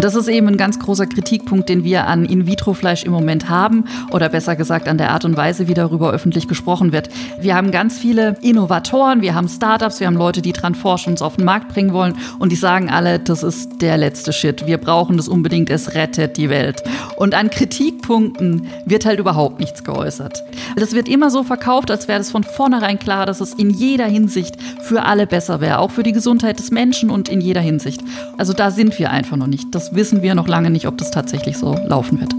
[0.00, 4.28] Das ist eben ein ganz großer Kritikpunkt, den wir an In-vitro-Fleisch im Moment haben oder
[4.28, 7.08] besser gesagt an der Art und Weise, wie darüber öffentlich gesprochen wird.
[7.40, 11.22] Wir haben ganz viele Innovatoren, wir haben Startups, wir haben Leute, die dran forschen, uns
[11.22, 14.68] auf den Markt bringen wollen und die sagen alle, das ist der letzte Shit.
[14.68, 16.84] Wir brauchen das unbedingt, es rettet die Welt.
[17.16, 20.44] Und an Kritikpunkten wird halt überhaupt nichts geäußert.
[20.76, 24.06] Das wird immer so verkauft, als wäre es von vornherein klar, dass es in jeder
[24.06, 28.00] Hinsicht für alle besser wäre, auch für die Gesundheit des Menschen und in jeder Hinsicht.
[28.36, 29.74] Also da sind wir einfach noch nicht.
[29.74, 32.34] Das wissen wir noch lange nicht, ob das tatsächlich so laufen wird.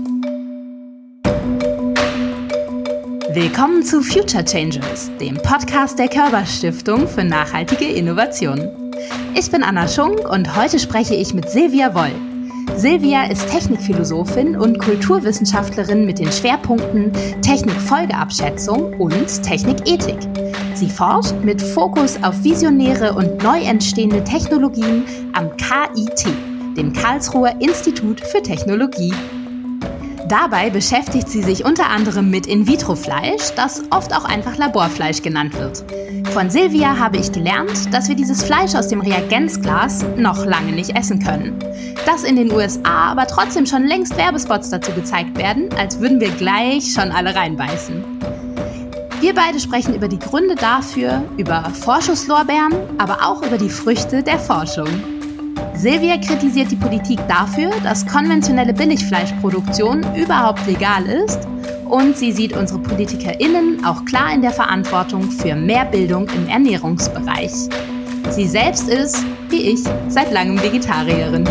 [3.34, 8.70] Willkommen zu Future Changers, dem Podcast der Körperstiftung für nachhaltige Innovationen.
[9.35, 12.12] Ich bin Anna Schunk und heute spreche ich mit Silvia Woll.
[12.76, 20.18] Silvia ist Technikphilosophin und Kulturwissenschaftlerin mit den Schwerpunkten Technikfolgeabschätzung und Technikethik.
[20.73, 26.26] Sie forscht mit Fokus auf visionäre und neu entstehende Technologien am KIT,
[26.79, 29.13] dem Karlsruher Institut für Technologie.
[30.29, 35.84] Dabei beschäftigt sie sich unter anderem mit In-vitro-Fleisch, das oft auch einfach Laborfleisch genannt wird.
[36.31, 40.95] Von Silvia habe ich gelernt, dass wir dieses Fleisch aus dem Reagenzglas noch lange nicht
[40.95, 41.59] essen können.
[42.05, 46.32] Dass in den USA aber trotzdem schon längst Werbespots dazu gezeigt werden, als würden wir
[46.32, 48.05] gleich schon alle reinbeißen.
[49.20, 54.39] Wir beide sprechen über die Gründe dafür, über Vorschusslorbeeren, aber auch über die Früchte der
[54.39, 55.18] Forschung.
[55.80, 61.48] Silvia kritisiert die Politik dafür, dass konventionelle Billigfleischproduktion überhaupt legal ist
[61.85, 67.69] und sie sieht unsere PolitikerInnen auch klar in der Verantwortung für mehr Bildung im Ernährungsbereich.
[68.30, 71.47] Sie selbst ist, wie ich, seit langem Vegetarierin.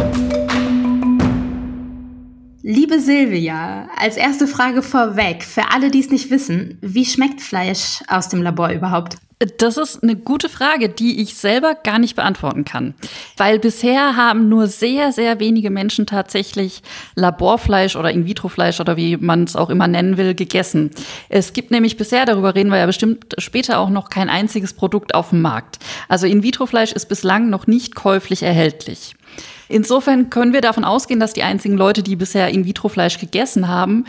[2.61, 8.03] Liebe Silvia, als erste Frage vorweg, für alle, die es nicht wissen, wie schmeckt Fleisch
[8.09, 9.17] aus dem Labor überhaupt?
[9.39, 12.95] Das ist eine gute Frage, die ich selber gar nicht beantworten kann.
[13.37, 16.83] Weil bisher haben nur sehr, sehr wenige Menschen tatsächlich
[17.15, 20.91] Laborfleisch oder In-vitro-Fleisch oder wie man es auch immer nennen will, gegessen.
[21.29, 25.15] Es gibt nämlich bisher, darüber reden wir ja bestimmt später auch noch, kein einziges Produkt
[25.15, 25.79] auf dem Markt.
[26.09, 29.15] Also In-vitro-Fleisch ist bislang noch nicht käuflich erhältlich.
[29.69, 34.07] Insofern können wir davon ausgehen, dass die einzigen Leute, die bisher In-vitro-Fleisch gegessen haben,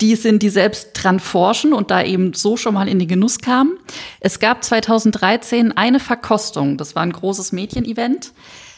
[0.00, 3.38] die sind, die selbst dran forschen und da eben so schon mal in den Genuss
[3.38, 3.78] kamen.
[4.20, 6.76] Es gab 2013 eine Verkostung.
[6.76, 8.32] Das war ein großes Mädchen-Event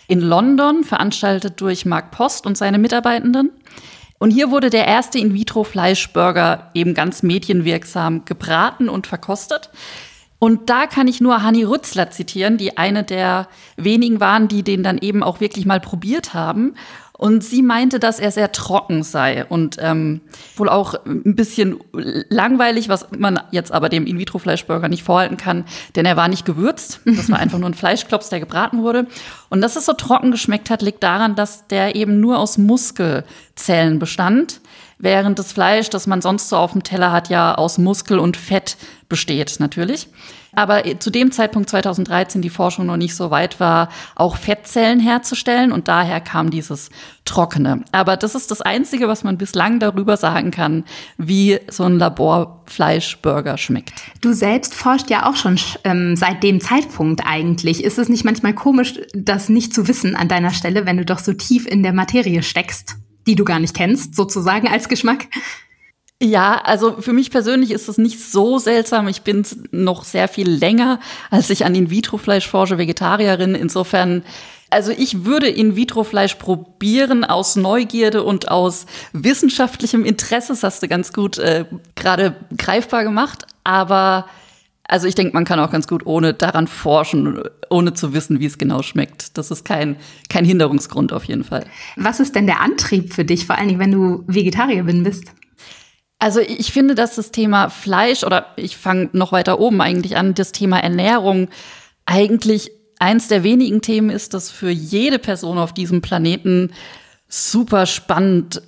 [0.09, 3.51] in London, veranstaltet durch Mark Post und seine Mitarbeitenden.
[4.19, 9.71] Und hier wurde der erste In-vitro-Fleischburger eben ganz medienwirksam gebraten und verkostet.
[10.39, 14.83] Und da kann ich nur Hanni Rützler zitieren, die eine der wenigen waren, die den
[14.83, 16.75] dann eben auch wirklich mal probiert haben
[17.17, 20.23] und sie meinte, dass er sehr trocken sei und ähm,
[20.57, 25.65] wohl auch ein bisschen langweilig, was man jetzt aber dem In-vitro-Fleischburger nicht vorhalten kann,
[25.95, 27.01] denn er war nicht gewürzt.
[27.05, 29.07] Das war einfach nur ein Fleischklops, der gebraten wurde.
[29.51, 33.99] Und dass es so trocken geschmeckt hat, liegt daran, dass der eben nur aus Muskelzellen
[33.99, 34.61] bestand
[35.03, 38.37] während das Fleisch, das man sonst so auf dem Teller hat, ja aus Muskel und
[38.37, 38.77] Fett
[39.09, 40.09] besteht natürlich.
[40.55, 45.73] Aber zu dem Zeitpunkt 2013 die Forschung noch nicht so weit war, auch Fettzellen herzustellen
[45.73, 46.91] und daher kam dieses
[47.25, 47.85] Trockene.
[47.93, 50.85] Aber das ist das Einzige, was man bislang darüber sagen kann,
[51.17, 53.95] wie so ein Laborfleischburger schmeckt.
[54.21, 57.83] Du selbst forscht ja auch schon ähm, seit dem Zeitpunkt eigentlich.
[57.83, 61.21] Ist es nicht manchmal komisch, das nicht zu wissen an deiner Stelle, wenn du doch
[61.21, 62.97] so tief in der Materie steckst,
[63.27, 65.29] die du gar nicht kennst, sozusagen als Geschmack?
[66.25, 69.09] Ja, also für mich persönlich ist es nicht so seltsam.
[69.09, 71.01] Ich bin noch sehr viel länger,
[71.33, 73.57] als ich an In-vitro-Fleisch forsche, Vegetarierin.
[73.57, 74.23] Insofern,
[74.71, 80.53] also ich würde In-vitro-Fleisch probieren aus Neugierde und aus wissenschaftlichem Interesse.
[80.53, 81.65] Das hast du ganz gut äh,
[81.97, 83.45] gerade greifbar gemacht.
[83.65, 84.27] Aber
[84.85, 88.47] also ich denke, man kann auch ganz gut ohne daran forschen, ohne zu wissen, wie
[88.47, 89.37] es genau schmeckt.
[89.37, 89.97] Das ist kein,
[90.29, 91.67] kein Hinderungsgrund auf jeden Fall.
[91.97, 95.33] Was ist denn der Antrieb für dich, vor allen Dingen, wenn du Vegetarierin bist?
[96.23, 100.35] Also ich finde, dass das Thema Fleisch oder ich fange noch weiter oben eigentlich an,
[100.35, 101.49] das Thema Ernährung
[102.07, 106.71] eigentlich eins der wenigen Themen ist, das für jede Person auf diesem Planeten
[107.27, 108.63] super spannend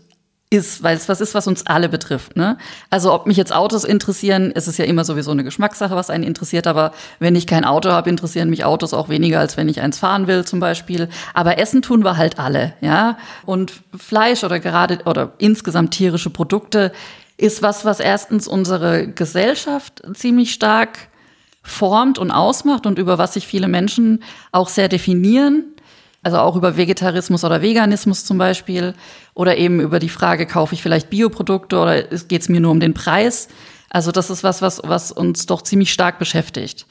[0.50, 2.34] ist, weil es was ist, was uns alle betrifft.
[2.34, 2.58] Ne?
[2.90, 6.24] Also ob mich jetzt Autos interessieren, ist es ja immer sowieso eine Geschmackssache, was einen
[6.24, 6.66] interessiert.
[6.66, 6.90] Aber
[7.20, 10.26] wenn ich kein Auto habe, interessieren mich Autos auch weniger, als wenn ich eins fahren
[10.26, 11.08] will zum Beispiel.
[11.34, 13.16] Aber Essen tun wir halt alle, ja.
[13.46, 16.90] Und Fleisch oder gerade oder insgesamt tierische Produkte
[17.36, 21.08] ist was, was erstens unsere Gesellschaft ziemlich stark
[21.62, 24.22] formt und ausmacht und über was sich viele Menschen
[24.52, 25.64] auch sehr definieren.
[26.22, 28.94] Also auch über Vegetarismus oder Veganismus zum Beispiel.
[29.34, 32.80] Oder eben über die Frage, kaufe ich vielleicht Bioprodukte oder geht es mir nur um
[32.80, 33.48] den Preis?
[33.90, 36.86] Also das ist was, was, was uns doch ziemlich stark beschäftigt.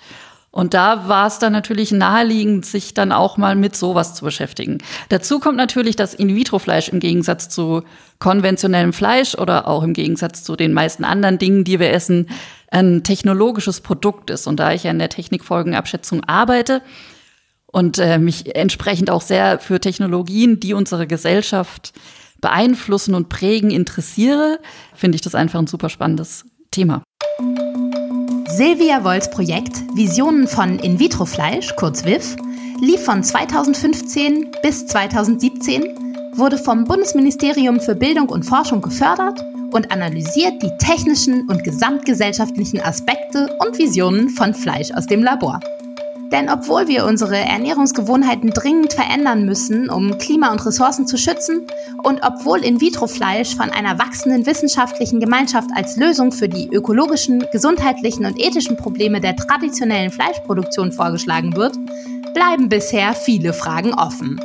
[0.53, 4.77] Und da war es dann natürlich naheliegend, sich dann auch mal mit sowas zu beschäftigen.
[5.09, 7.81] Dazu kommt natürlich, dass In-vitro-Fleisch im Gegensatz zu
[8.19, 12.29] konventionellem Fleisch oder auch im Gegensatz zu den meisten anderen Dingen, die wir essen,
[12.69, 14.45] ein technologisches Produkt ist.
[14.45, 16.83] Und da ich ja in der Technikfolgenabschätzung arbeite
[17.65, 21.93] und äh, mich entsprechend auch sehr für Technologien, die unsere Gesellschaft
[22.41, 24.59] beeinflussen und prägen, interessiere,
[24.93, 27.01] finde ich das einfach ein super spannendes Thema.
[28.55, 32.35] Silvia Wolls Projekt Visionen von In-vitro-Fleisch, kurz WIF,
[32.79, 35.83] lief von 2015 bis 2017,
[36.35, 43.57] wurde vom Bundesministerium für Bildung und Forschung gefördert und analysiert die technischen und gesamtgesellschaftlichen Aspekte
[43.59, 45.59] und Visionen von Fleisch aus dem Labor.
[46.33, 51.67] Denn obwohl wir unsere Ernährungsgewohnheiten dringend verändern müssen, um Klima und Ressourcen zu schützen,
[52.01, 58.41] und obwohl In-vitro-Fleisch von einer wachsenden wissenschaftlichen Gemeinschaft als Lösung für die ökologischen, gesundheitlichen und
[58.41, 61.75] ethischen Probleme der traditionellen Fleischproduktion vorgeschlagen wird,
[62.33, 64.41] bleiben bisher viele Fragen offen.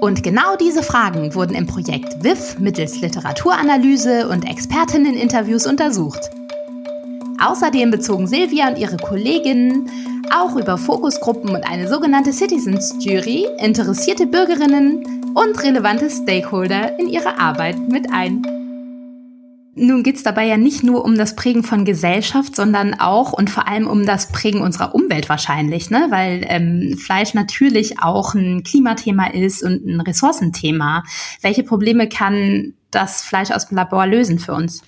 [0.00, 6.30] Und genau diese Fragen wurden im Projekt WIF mittels Literaturanalyse und Expertinneninterviews untersucht.
[7.44, 9.90] Außerdem bezogen Silvia und ihre Kolleginnen
[10.32, 17.38] auch über Fokusgruppen und eine sogenannte Citizens Jury interessierte Bürgerinnen und relevante Stakeholder in ihre
[17.40, 18.42] Arbeit mit ein.
[19.74, 23.50] Nun geht es dabei ja nicht nur um das Prägen von Gesellschaft, sondern auch und
[23.50, 26.06] vor allem um das Prägen unserer Umwelt wahrscheinlich, ne?
[26.10, 31.02] weil ähm, Fleisch natürlich auch ein Klimathema ist und ein Ressourcenthema.
[31.40, 34.82] Welche Probleme kann das Fleisch aus dem Labor lösen für uns?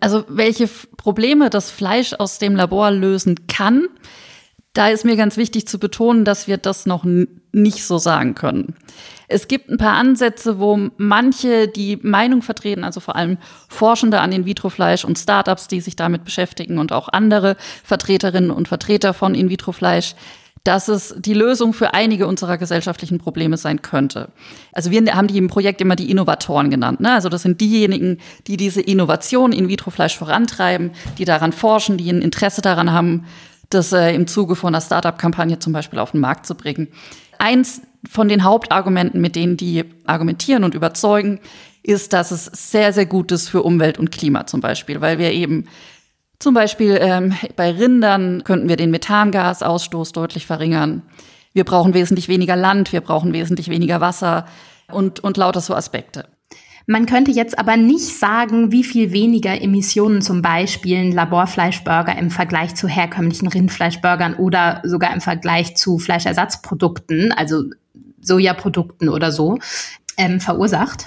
[0.00, 3.88] Also welche Probleme das Fleisch aus dem Labor lösen kann,
[4.76, 8.74] da ist mir ganz wichtig zu betonen, dass wir das noch nicht so sagen können.
[9.26, 13.38] Es gibt ein paar Ansätze, wo manche die Meinung vertreten, also vor allem
[13.68, 19.14] Forschende an In-vitro-Fleisch und Startups, die sich damit beschäftigen und auch andere Vertreterinnen und Vertreter
[19.14, 20.14] von In-vitro-Fleisch,
[20.66, 24.30] dass es die Lösung für einige unserer gesellschaftlichen Probleme sein könnte.
[24.72, 27.00] Also wir haben die im Projekt immer die Innovatoren genannt.
[27.00, 27.12] Ne?
[27.12, 28.18] Also das sind diejenigen,
[28.48, 33.26] die diese Innovation In-vitro-Fleisch vorantreiben, die daran forschen, die ein Interesse daran haben,
[33.70, 36.88] das äh, im Zuge von einer Startup-Kampagne zum Beispiel auf den Markt zu bringen.
[37.38, 41.40] Eins von den Hauptargumenten, mit denen die argumentieren und überzeugen,
[41.82, 45.32] ist, dass es sehr, sehr gut ist für Umwelt und Klima zum Beispiel, weil wir
[45.32, 45.66] eben
[46.38, 51.02] zum Beispiel ähm, bei Rindern könnten wir den Methangasausstoß deutlich verringern.
[51.52, 54.46] Wir brauchen wesentlich weniger Land, wir brauchen wesentlich weniger Wasser
[54.92, 56.28] und, und lauter so Aspekte.
[56.88, 62.30] Man könnte jetzt aber nicht sagen, wie viel weniger Emissionen zum Beispiel ein Laborfleischburger im
[62.30, 67.64] Vergleich zu herkömmlichen Rindfleischburgern oder sogar im Vergleich zu Fleischersatzprodukten, also
[68.20, 69.58] Sojaprodukten oder so,
[70.16, 71.06] ähm, verursacht.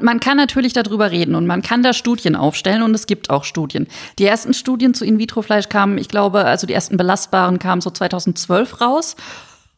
[0.00, 3.44] Man kann natürlich darüber reden und man kann da Studien aufstellen und es gibt auch
[3.44, 3.86] Studien.
[4.18, 8.80] Die ersten Studien zu In-vitro-Fleisch kamen, ich glaube, also die ersten belastbaren kamen so 2012
[8.80, 9.16] raus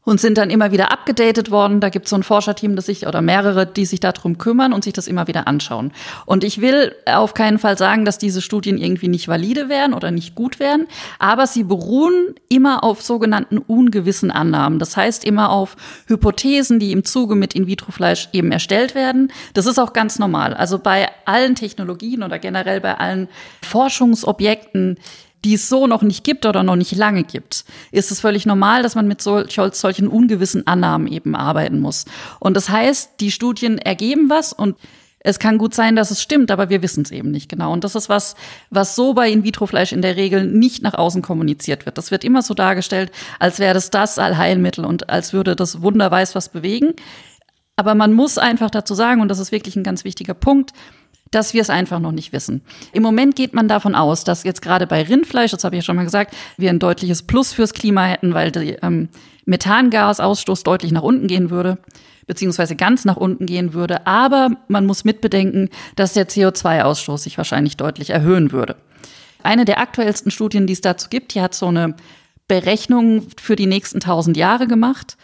[0.04, 1.80] und sind dann immer wieder abgedatet worden.
[1.80, 4.84] Da gibt es so ein Forscherteam, das sich oder mehrere, die sich darum kümmern und
[4.84, 5.92] sich das immer wieder anschauen.
[6.26, 10.10] Und ich will auf keinen Fall sagen, dass diese Studien irgendwie nicht valide wären oder
[10.10, 10.86] nicht gut wären,
[11.18, 14.78] aber sie beruhen immer auf sogenannten ungewissen Annahmen.
[14.78, 15.76] Das heißt immer auf
[16.06, 19.30] Hypothesen, die im Zuge mit In-vitro-Fleisch eben erstellt werden.
[19.54, 20.54] Das ist auch ganz normal.
[20.54, 23.28] Also bei allen Technologien oder generell bei allen
[23.62, 24.96] Forschungsobjekten
[25.44, 28.82] die es so noch nicht gibt oder noch nicht lange gibt, ist es völlig normal,
[28.82, 32.04] dass man mit solch, solchen ungewissen Annahmen eben arbeiten muss.
[32.38, 34.76] Und das heißt, die Studien ergeben was und
[35.22, 37.72] es kann gut sein, dass es stimmt, aber wir wissen es eben nicht genau.
[37.72, 38.36] Und das ist was,
[38.70, 41.98] was so bei In-vitro-Fleisch in der Regel nicht nach außen kommuniziert wird.
[41.98, 46.10] Das wird immer so dargestellt, als wäre das das Allheilmittel und als würde das Wunder
[46.10, 46.94] weiß was bewegen.
[47.76, 50.72] Aber man muss einfach dazu sagen, und das ist wirklich ein ganz wichtiger Punkt,
[51.30, 52.62] dass wir es einfach noch nicht wissen.
[52.92, 55.84] Im Moment geht man davon aus, dass jetzt gerade bei Rindfleisch, das habe ich ja
[55.84, 59.08] schon mal gesagt, wir ein deutliches Plus fürs Klima hätten, weil der ähm,
[59.44, 61.78] Methangasausstoß deutlich nach unten gehen würde,
[62.26, 64.06] beziehungsweise ganz nach unten gehen würde.
[64.06, 68.76] Aber man muss mitbedenken, dass der CO2-Ausstoß sich wahrscheinlich deutlich erhöhen würde.
[69.42, 71.94] Eine der aktuellsten Studien, die es dazu gibt, die hat so eine
[72.48, 75.16] Berechnung für die nächsten 1000 Jahre gemacht.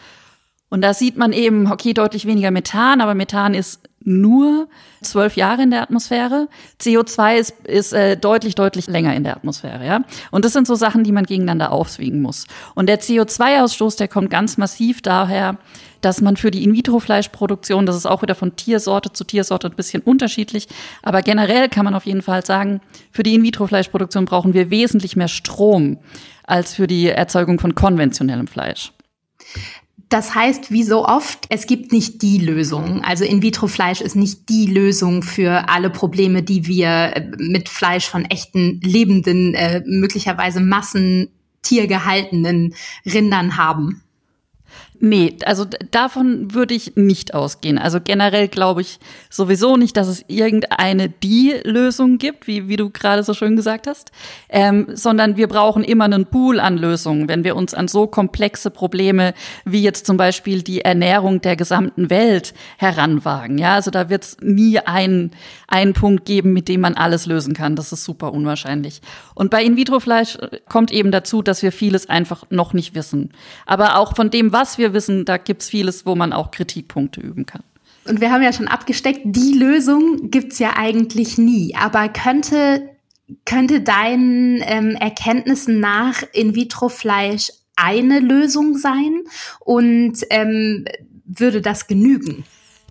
[0.69, 4.69] Und da sieht man eben, okay, deutlich weniger Methan, aber Methan ist nur
[5.01, 6.47] zwölf Jahre in der Atmosphäre.
[6.81, 10.01] CO2 ist, ist äh, deutlich, deutlich länger in der Atmosphäre, ja.
[10.31, 12.47] Und das sind so Sachen, die man gegeneinander aufwiegen muss.
[12.73, 15.57] Und der CO2-Ausstoß, der kommt ganz massiv daher,
[16.01, 20.01] dass man für die In-vitro-Fleischproduktion, das ist auch wieder von Tiersorte zu Tiersorte ein bisschen
[20.01, 20.67] unterschiedlich,
[21.03, 25.27] aber generell kann man auf jeden Fall sagen, für die In-vitro-Fleischproduktion brauchen wir wesentlich mehr
[25.27, 25.97] Strom
[26.43, 28.93] als für die Erzeugung von konventionellem Fleisch.
[30.09, 33.03] Das heißt, wie so oft, es gibt nicht die Lösung.
[33.03, 38.23] Also In-vitro-Fleisch ist nicht die Lösung für alle Probleme, die wir äh, mit Fleisch von
[38.25, 41.29] echten lebenden, äh, möglicherweise Massen
[41.61, 42.73] tiergehaltenen
[43.05, 44.01] Rindern haben.
[44.99, 47.77] Nee, also davon würde ich nicht ausgehen.
[47.77, 48.99] Also generell glaube ich
[49.29, 53.85] sowieso nicht, dass es irgendeine die Lösung gibt, wie, wie du gerade so schön gesagt
[53.85, 54.11] hast,
[54.49, 58.71] ähm, sondern wir brauchen immer einen Pool an Lösungen, wenn wir uns an so komplexe
[58.71, 59.35] Probleme
[59.65, 63.59] wie jetzt zum Beispiel die Ernährung der gesamten Welt heranwagen.
[63.59, 65.31] Ja, also da wird es nie einen,
[65.67, 67.75] einen Punkt geben, mit dem man alles lösen kann.
[67.75, 69.01] Das ist super unwahrscheinlich.
[69.35, 73.31] Und bei In-vitro-Fleisch kommt eben dazu, dass wir vieles einfach noch nicht wissen.
[73.67, 76.51] Aber auch von dem, was wir wir wissen, da gibt es vieles, wo man auch
[76.51, 77.63] Kritikpunkte üben kann.
[78.05, 81.75] Und wir haben ja schon abgesteckt, die Lösung gibt es ja eigentlich nie.
[81.75, 82.89] Aber könnte,
[83.45, 89.23] könnte deinen ähm, Erkenntnissen nach In-vitro-Fleisch eine Lösung sein?
[89.59, 90.85] Und ähm,
[91.25, 92.45] würde das genügen?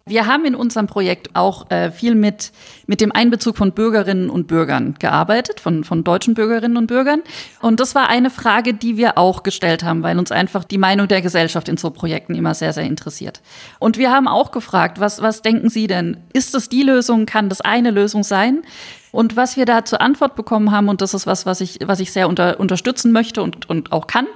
[0.09, 2.53] Wir haben in unserem Projekt auch äh, viel mit,
[2.87, 7.23] mit dem Einbezug von Bürgerinnen und Bürgern gearbeitet, von, von deutschen Bürgerinnen und Bürgern.
[7.61, 11.09] Und das war eine Frage, die wir auch gestellt haben, weil uns einfach die Meinung
[11.09, 13.43] der Gesellschaft in so Projekten immer sehr, sehr interessiert.
[13.81, 16.19] Und wir haben auch gefragt, was, was denken Sie denn?
[16.33, 17.27] Ist das die Lösung?
[17.27, 18.63] Kann das eine Lösung sein?
[19.11, 21.99] Und was wir da zur Antwort bekommen haben, und das ist was, was ich, was
[21.99, 24.29] ich sehr unter, unterstützen möchte und, und auch kann,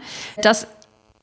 [0.43, 0.67] dass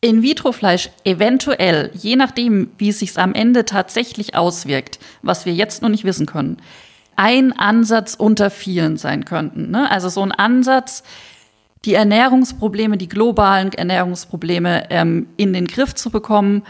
[0.02, 5.90] in-vitro-Fleisch eventuell, je nachdem, wie es sich am Ende tatsächlich auswirkt, was wir jetzt noch
[5.90, 6.58] nicht wissen können,
[7.16, 9.72] ein Ansatz unter vielen sein könnten.
[9.72, 9.90] Ne?
[9.90, 11.04] Also so ein Ansatz,
[11.84, 16.64] die Ernährungsprobleme, die globalen Ernährungsprobleme ähm, in den Griff zu bekommen,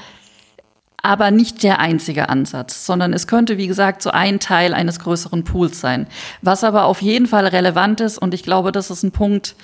[1.01, 5.43] aber nicht der einzige Ansatz, sondern es könnte, wie gesagt, so ein Teil eines größeren
[5.43, 6.07] Pools sein.
[6.41, 9.55] Was aber auf jeden Fall relevant ist, und ich glaube, das ist ein Punkt,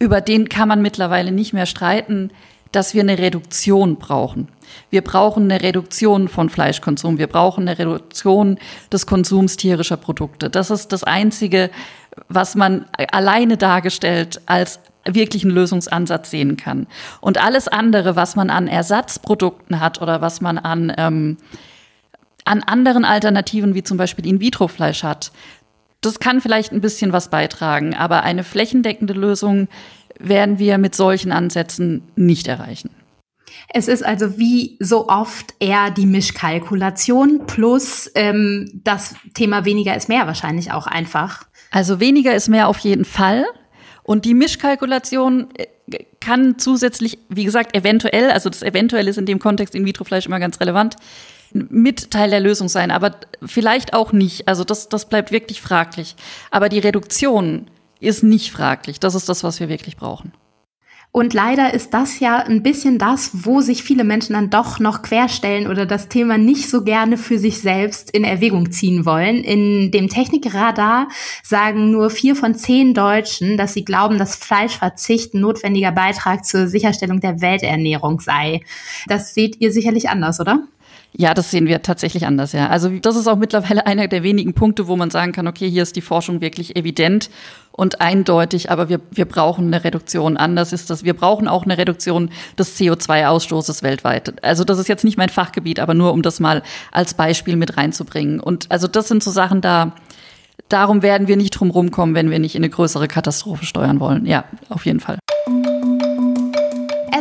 [0.00, 2.30] über den kann man mittlerweile nicht mehr streiten,
[2.72, 4.48] dass wir eine Reduktion brauchen.
[4.90, 7.18] Wir brauchen eine Reduktion von Fleischkonsum.
[7.18, 8.58] Wir brauchen eine Reduktion
[8.92, 10.48] des Konsums tierischer Produkte.
[10.48, 11.70] Das ist das Einzige,
[12.28, 16.86] was man alleine dargestellt als wirklichen Lösungsansatz sehen kann.
[17.20, 21.36] Und alles andere, was man an Ersatzprodukten hat oder was man an, ähm,
[22.44, 25.32] an anderen Alternativen wie zum Beispiel In-vitro-Fleisch hat,
[26.00, 29.68] das kann vielleicht ein bisschen was beitragen, aber eine flächendeckende Lösung
[30.18, 32.90] werden wir mit solchen Ansätzen nicht erreichen.
[33.72, 40.08] Es ist also wie so oft eher die Mischkalkulation plus ähm, das Thema weniger ist
[40.08, 41.44] mehr wahrscheinlich auch einfach.
[41.70, 43.44] Also weniger ist mehr auf jeden Fall.
[44.02, 49.38] Und die Mischkalkulation äh, kann zusätzlich, wie gesagt, eventuell, also das eventuell ist in dem
[49.38, 50.96] Kontext in Vitrofleisch immer ganz relevant,
[51.52, 54.48] mit Teil der Lösung sein, aber vielleicht auch nicht.
[54.48, 56.16] Also das, das bleibt wirklich fraglich.
[56.50, 57.66] Aber die Reduktion
[58.00, 59.00] ist nicht fraglich.
[59.00, 60.32] Das ist das, was wir wirklich brauchen.
[61.12, 65.02] Und leider ist das ja ein bisschen das, wo sich viele Menschen dann doch noch
[65.02, 69.42] querstellen oder das Thema nicht so gerne für sich selbst in Erwägung ziehen wollen.
[69.42, 71.08] In dem Technikradar
[71.42, 76.68] sagen nur vier von zehn Deutschen, dass sie glauben, dass Fleischverzicht ein notwendiger Beitrag zur
[76.68, 78.60] Sicherstellung der Welternährung sei.
[79.08, 80.62] Das seht ihr sicherlich anders, oder?
[81.12, 82.68] Ja, das sehen wir tatsächlich anders, ja.
[82.68, 85.82] Also das ist auch mittlerweile einer der wenigen Punkte, wo man sagen kann, okay, hier
[85.82, 87.30] ist die Forschung wirklich evident
[87.72, 90.36] und eindeutig, aber wir, wir brauchen eine Reduktion.
[90.36, 94.42] Anders ist das, wir brauchen auch eine Reduktion des CO2-Ausstoßes weltweit.
[94.44, 96.62] Also das ist jetzt nicht mein Fachgebiet, aber nur um das mal
[96.92, 98.38] als Beispiel mit reinzubringen.
[98.38, 99.92] Und also das sind so Sachen da,
[100.68, 104.26] darum werden wir nicht drum rumkommen, wenn wir nicht in eine größere Katastrophe steuern wollen.
[104.26, 105.18] Ja, auf jeden Fall.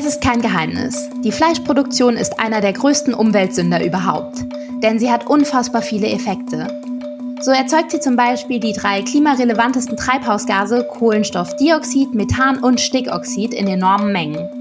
[0.09, 1.07] Ist kein Geheimnis.
[1.23, 4.43] Die Fleischproduktion ist einer der größten Umweltsünder überhaupt,
[4.81, 6.65] denn sie hat unfassbar viele Effekte.
[7.41, 14.11] So erzeugt sie zum Beispiel die drei klimarelevantesten Treibhausgase Kohlenstoffdioxid, Methan und Stickoxid in enormen
[14.11, 14.58] Mengen.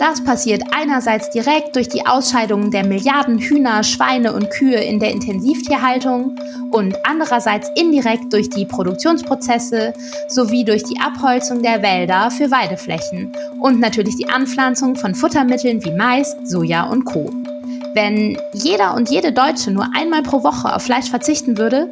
[0.00, 5.10] Das passiert einerseits direkt durch die Ausscheidungen der Milliarden Hühner, Schweine und Kühe in der
[5.10, 6.36] Intensivtierhaltung
[6.70, 9.92] und andererseits indirekt durch die Produktionsprozesse
[10.26, 13.30] sowie durch die Abholzung der Wälder für Weideflächen
[13.60, 17.30] und natürlich die Anpflanzung von Futtermitteln wie Mais, Soja und Co.
[17.92, 21.90] Wenn jeder und jede Deutsche nur einmal pro Woche auf Fleisch verzichten würde,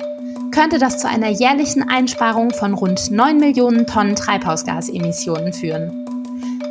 [0.50, 6.17] könnte das zu einer jährlichen Einsparung von rund 9 Millionen Tonnen Treibhausgasemissionen führen.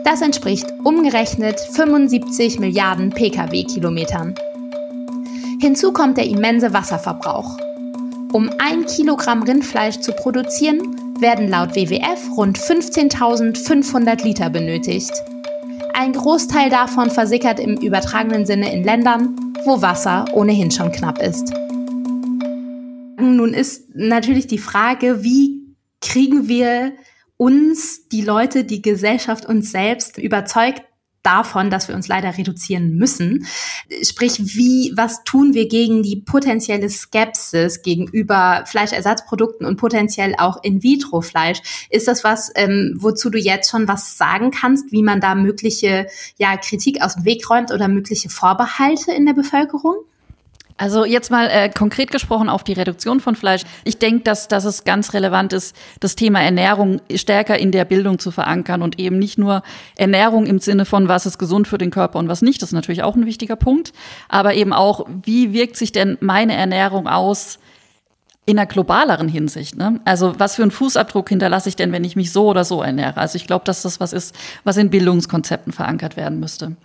[0.09, 4.35] Das entspricht umgerechnet 75 Milliarden Pkw-Kilometern.
[5.59, 7.57] Hinzu kommt der immense Wasserverbrauch.
[8.31, 15.11] Um ein Kilogramm Rindfleisch zu produzieren, werden laut WWF rund 15.500 Liter benötigt.
[15.93, 19.35] Ein Großteil davon versickert im übertragenen Sinne in Ländern,
[19.65, 21.53] wo Wasser ohnehin schon knapp ist.
[23.19, 26.93] Nun ist natürlich die Frage, wie kriegen wir
[27.37, 30.83] uns, die Leute, die Gesellschaft uns selbst überzeugt
[31.27, 33.45] davon, dass wir uns leider reduzieren müssen.
[34.01, 41.87] Sprich, wie, was tun wir gegen die potenzielle Skepsis gegenüber Fleischersatzprodukten und potenziell auch In-vitro-Fleisch?
[41.89, 46.07] Ist das was, ähm, wozu du jetzt schon was sagen kannst, wie man da mögliche
[46.37, 49.95] ja, Kritik aus dem Weg räumt oder mögliche Vorbehalte in der Bevölkerung?
[50.77, 53.63] Also jetzt mal äh, konkret gesprochen auf die Reduktion von Fleisch.
[53.83, 58.19] Ich denke, dass, dass es ganz relevant ist, das Thema Ernährung stärker in der Bildung
[58.19, 59.63] zu verankern und eben nicht nur
[59.95, 62.61] Ernährung im Sinne von, was ist gesund für den Körper und was nicht.
[62.61, 63.91] Das ist natürlich auch ein wichtiger Punkt.
[64.29, 67.57] Aber eben auch, wie wirkt sich denn meine Ernährung aus
[68.45, 69.75] in einer globaleren Hinsicht.
[69.75, 69.99] Ne?
[70.05, 73.17] Also was für einen Fußabdruck hinterlasse ich denn, wenn ich mich so oder so ernähre?
[73.17, 76.77] Also ich glaube, dass das was ist, was in Bildungskonzepten verankert werden müsste.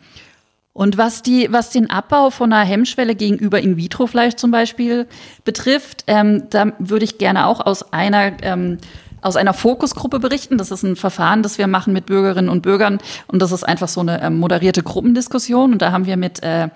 [0.75, 5.07] Und was die, was den Abbau von einer Hemmschwelle gegenüber In-vitro-Fleisch zum Beispiel
[5.45, 8.79] betrifft, ähm, da würde ich gerne auch aus einer ähm,
[9.23, 10.59] aus einer Fokusgruppe berichten.
[10.59, 12.99] Das ist ein Verfahren, das wir machen mit Bürgerinnen und Bürgern.
[13.29, 15.73] Und das ist einfach so eine ähm, moderierte Gruppendiskussion.
[15.73, 16.69] Und da haben wir mit, äh,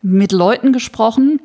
[0.00, 1.40] mit Leuten gesprochen,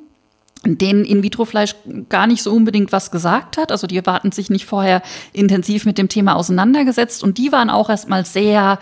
[0.64, 1.76] denen In-vitro-Fleisch
[2.10, 3.72] gar nicht so unbedingt was gesagt hat.
[3.72, 5.02] Also die warten sich nicht vorher
[5.34, 7.24] intensiv mit dem Thema auseinandergesetzt.
[7.24, 8.78] Und die waren auch erstmal sehr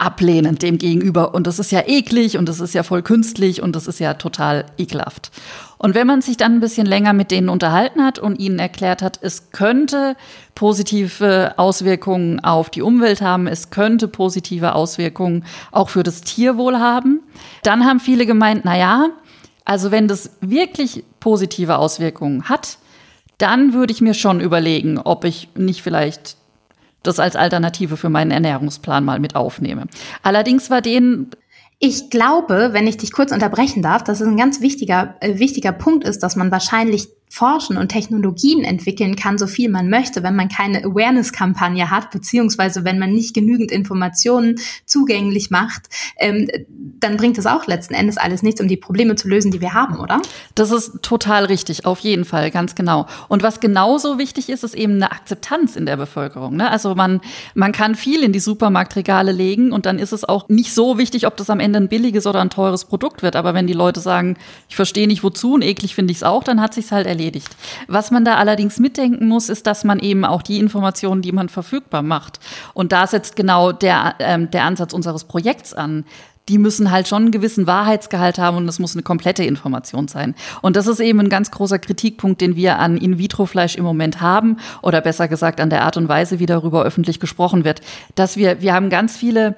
[0.00, 1.34] ablehnend dem gegenüber.
[1.34, 4.14] Und das ist ja eklig und das ist ja voll künstlich und das ist ja
[4.14, 5.30] total ekelhaft.
[5.78, 9.02] Und wenn man sich dann ein bisschen länger mit denen unterhalten hat und ihnen erklärt
[9.02, 10.16] hat, es könnte
[10.54, 17.20] positive Auswirkungen auf die Umwelt haben, es könnte positive Auswirkungen auch für das Tierwohl haben,
[17.62, 19.08] dann haben viele gemeint, na ja,
[19.64, 22.78] also wenn das wirklich positive Auswirkungen hat,
[23.38, 26.36] dann würde ich mir schon überlegen, ob ich nicht vielleicht
[27.02, 29.86] das als Alternative für meinen Ernährungsplan mal mit aufnehme.
[30.22, 31.30] Allerdings war denen
[31.82, 35.72] ich glaube, wenn ich dich kurz unterbrechen darf, dass es ein ganz wichtiger, äh, wichtiger
[35.72, 40.34] Punkt ist, dass man wahrscheinlich forschen und Technologien entwickeln kann, so viel man möchte, wenn
[40.34, 46.48] man keine Awareness-Kampagne hat, beziehungsweise wenn man nicht genügend Informationen zugänglich macht, ähm,
[46.98, 49.74] dann bringt es auch letzten Endes alles nichts, um die Probleme zu lösen, die wir
[49.74, 50.20] haben, oder?
[50.56, 53.06] Das ist total richtig, auf jeden Fall, ganz genau.
[53.28, 56.56] Und was genauso wichtig ist, ist eben eine Akzeptanz in der Bevölkerung.
[56.56, 56.68] Ne?
[56.68, 57.20] Also man,
[57.54, 61.28] man kann viel in die Supermarktregale legen und dann ist es auch nicht so wichtig,
[61.28, 63.36] ob das am Ende ein billiges oder ein teures Produkt wird.
[63.36, 64.36] Aber wenn die Leute sagen,
[64.68, 67.19] ich verstehe nicht wozu und eklig finde ich es auch, dann hat sich's halt erledigt
[67.20, 67.54] erledigt.
[67.86, 71.48] Was man da allerdings mitdenken muss, ist, dass man eben auch die Informationen, die man
[71.48, 72.40] verfügbar macht.
[72.72, 76.04] Und da setzt genau der, ähm, der Ansatz unseres Projekts an
[76.48, 80.34] die müssen halt schon einen gewissen Wahrheitsgehalt haben und es muss eine komplette Information sein.
[80.62, 84.56] Und das ist eben ein ganz großer Kritikpunkt, den wir an In-vitro-Fleisch im Moment haben
[84.82, 87.82] oder besser gesagt an der Art und Weise, wie darüber öffentlich gesprochen wird,
[88.16, 89.54] dass wir, wir haben ganz viele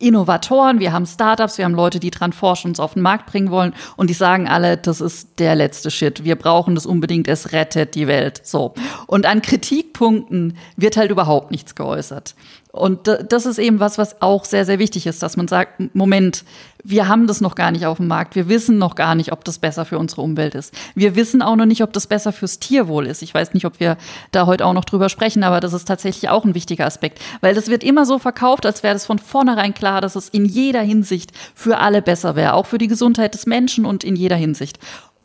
[0.00, 3.50] Innovatoren, wir haben Startups, wir haben Leute, die dran forschen, uns auf den Markt bringen
[3.50, 6.24] wollen und die sagen alle, das ist der letzte Shit.
[6.24, 8.40] Wir brauchen das unbedingt, es rettet die Welt.
[8.42, 8.74] So.
[9.06, 12.34] Und an Kritikpunkten wird halt überhaupt nichts geäußert.
[12.72, 16.44] Und das ist eben was, was auch sehr, sehr wichtig ist, dass man sagt, Moment,
[16.84, 18.36] wir haben das noch gar nicht auf dem Markt.
[18.36, 20.72] Wir wissen noch gar nicht, ob das besser für unsere Umwelt ist.
[20.94, 23.22] Wir wissen auch noch nicht, ob das besser fürs Tierwohl ist.
[23.22, 23.96] Ich weiß nicht, ob wir
[24.30, 27.20] da heute auch noch drüber sprechen, aber das ist tatsächlich auch ein wichtiger Aspekt.
[27.40, 30.44] Weil das wird immer so verkauft, als wäre das von vornherein klar, dass es in
[30.44, 32.54] jeder Hinsicht für alle besser wäre.
[32.54, 34.78] Auch für die Gesundheit des Menschen und in jeder Hinsicht.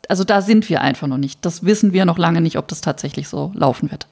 [0.08, 1.44] Also da sind wir einfach noch nicht.
[1.44, 4.08] Das wissen wir noch lange nicht, ob das tatsächlich so laufen wird.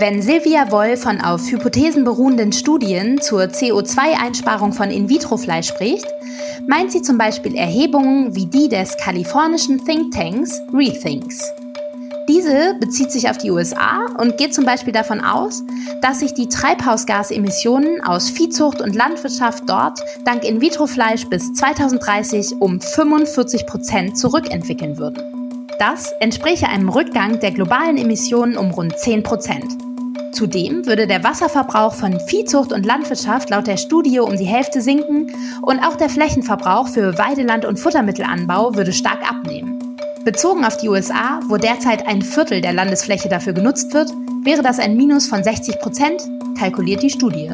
[0.00, 6.06] Wenn Silvia Woll von auf Hypothesen beruhenden Studien zur CO2-Einsparung von In-vitro-Fleisch spricht,
[6.66, 11.52] meint sie zum Beispiel Erhebungen wie die des kalifornischen Thinktanks Rethinks.
[12.30, 15.62] Diese bezieht sich auf die USA und geht zum Beispiel davon aus,
[16.00, 23.66] dass sich die Treibhausgasemissionen aus Viehzucht und Landwirtschaft dort dank In-vitro-Fleisch bis 2030 um 45
[23.66, 25.66] Prozent zurückentwickeln würden.
[25.78, 29.89] Das entspräche einem Rückgang der globalen Emissionen um rund 10 Prozent.
[30.32, 35.32] Zudem würde der Wasserverbrauch von Viehzucht und Landwirtschaft laut der Studie um die Hälfte sinken
[35.62, 39.96] und auch der Flächenverbrauch für Weideland und Futtermittelanbau würde stark abnehmen.
[40.24, 44.10] Bezogen auf die USA, wo derzeit ein Viertel der Landesfläche dafür genutzt wird,
[44.44, 46.22] wäre das ein Minus von 60 Prozent,
[46.58, 47.50] kalkuliert die Studie.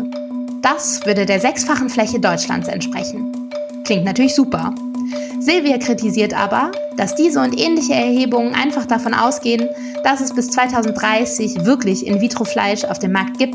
[0.63, 3.51] Das würde der sechsfachen Fläche Deutschlands entsprechen.
[3.85, 4.75] Klingt natürlich super.
[5.47, 9.69] Silvia kritisiert aber, dass diese und ähnliche Erhebungen einfach davon ausgehen,
[10.03, 13.55] dass es bis 2030 wirklich In-vitro-Fleisch auf dem Markt gibt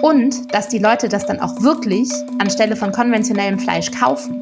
[0.00, 4.40] und dass die Leute das dann auch wirklich anstelle von konventionellem Fleisch kaufen.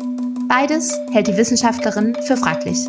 [0.48, 2.86] Beides hält die Wissenschaftlerin für fraglich.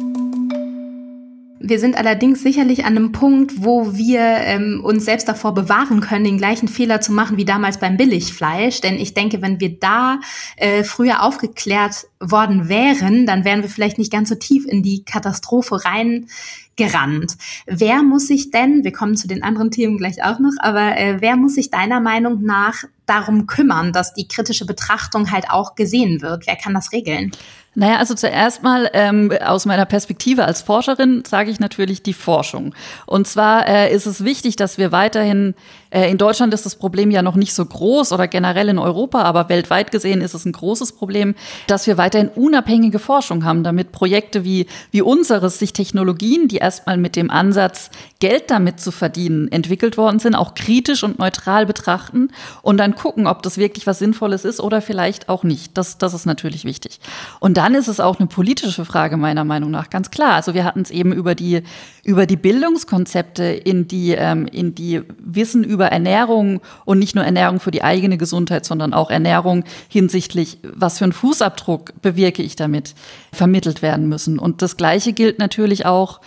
[1.67, 6.23] Wir sind allerdings sicherlich an einem Punkt, wo wir ähm, uns selbst davor bewahren können,
[6.23, 8.81] den gleichen Fehler zu machen wie damals beim Billigfleisch.
[8.81, 10.19] Denn ich denke, wenn wir da
[10.57, 15.03] äh, früher aufgeklärt worden wären, dann wären wir vielleicht nicht ganz so tief in die
[15.05, 16.27] Katastrophe rein
[16.75, 17.35] gerannt.
[17.65, 21.17] Wer muss sich denn, wir kommen zu den anderen Themen gleich auch noch, aber äh,
[21.19, 26.21] wer muss sich deiner Meinung nach darum kümmern, dass die kritische Betrachtung halt auch gesehen
[26.21, 26.45] wird?
[26.45, 27.31] Wer kann das regeln?
[27.75, 32.73] Naja, also zuerst mal ähm, aus meiner Perspektive als Forscherin sage ich natürlich die Forschung.
[33.05, 35.55] Und zwar äh, ist es wichtig, dass wir weiterhin,
[36.03, 39.47] in Deutschland ist das Problem ja noch nicht so groß oder generell in Europa, aber
[39.47, 41.35] weltweit gesehen ist es ein großes Problem,
[41.67, 46.97] dass wir weiterhin unabhängige Forschung haben, damit Projekte wie, wie unseres sich Technologien, die erstmal
[46.97, 52.29] mit dem Ansatz, Geld damit zu verdienen, entwickelt worden sind, auch kritisch und neutral betrachten
[52.61, 55.77] und dann gucken, ob das wirklich was Sinnvolles ist oder vielleicht auch nicht.
[55.77, 56.99] Das, das ist natürlich wichtig.
[57.39, 60.33] Und dann ist es auch eine politische Frage meiner Meinung nach, ganz klar.
[60.33, 61.63] Also wir hatten es eben über die,
[62.05, 67.59] über die Bildungskonzepte in die, ähm, in die Wissen über Ernährung und nicht nur Ernährung
[67.59, 72.93] für die eigene Gesundheit, sondern auch Ernährung hinsichtlich, was für einen Fußabdruck bewirke ich damit,
[73.33, 74.37] vermittelt werden müssen.
[74.37, 76.21] Und das Gleiche gilt natürlich auch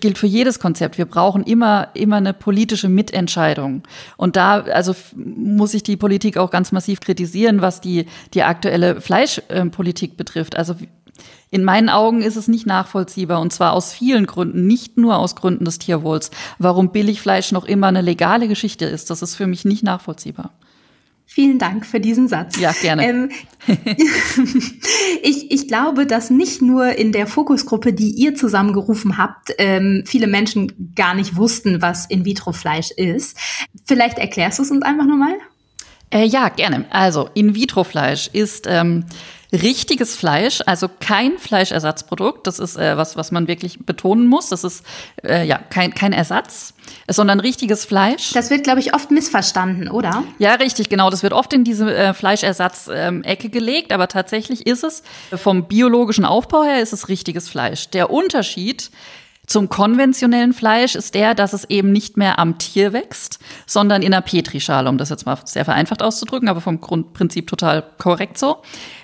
[0.00, 0.98] gilt für jedes Konzept.
[0.98, 3.82] Wir brauchen immer, immer eine politische Mitentscheidung.
[4.16, 9.00] Und da, also muss ich die Politik auch ganz massiv kritisieren, was die, die aktuelle
[9.00, 10.56] Fleischpolitik betrifft.
[10.56, 10.74] Also
[11.50, 15.34] in meinen Augen ist es nicht nachvollziehbar und zwar aus vielen Gründen, nicht nur aus
[15.34, 19.10] Gründen des Tierwohls, warum Billigfleisch noch immer eine legale Geschichte ist.
[19.10, 20.52] Das ist für mich nicht nachvollziehbar.
[21.32, 22.58] Vielen Dank für diesen Satz.
[22.58, 23.08] Ja, gerne.
[23.08, 23.30] Ähm,
[25.22, 30.26] ich, ich glaube, dass nicht nur in der Fokusgruppe, die ihr zusammengerufen habt, ähm, viele
[30.26, 33.38] Menschen gar nicht wussten, was In-vitro-Fleisch ist.
[33.86, 35.34] Vielleicht erklärst du es uns einfach nochmal?
[36.10, 36.84] Äh, ja, gerne.
[36.90, 39.04] Also In-vitro-Fleisch ist ähm,
[39.52, 42.46] richtiges Fleisch, also kein Fleischersatzprodukt.
[42.46, 44.48] Das ist äh, was, was man wirklich betonen muss.
[44.48, 44.84] Das ist
[45.24, 46.74] äh, ja kein, kein Ersatz,
[47.08, 48.32] sondern richtiges Fleisch.
[48.32, 50.24] Das wird, glaube ich, oft missverstanden, oder?
[50.38, 51.10] Ja, richtig, genau.
[51.10, 55.02] Das wird oft in diese äh, Fleischersatz-Ecke ähm, gelegt, aber tatsächlich ist es
[55.34, 57.88] vom biologischen Aufbau her ist es richtiges Fleisch.
[57.90, 58.90] Der Unterschied
[59.50, 64.14] zum konventionellen Fleisch ist der, dass es eben nicht mehr am Tier wächst, sondern in
[64.14, 68.58] einer Petrischale, um das jetzt mal sehr vereinfacht auszudrücken, aber vom Grundprinzip total korrekt so.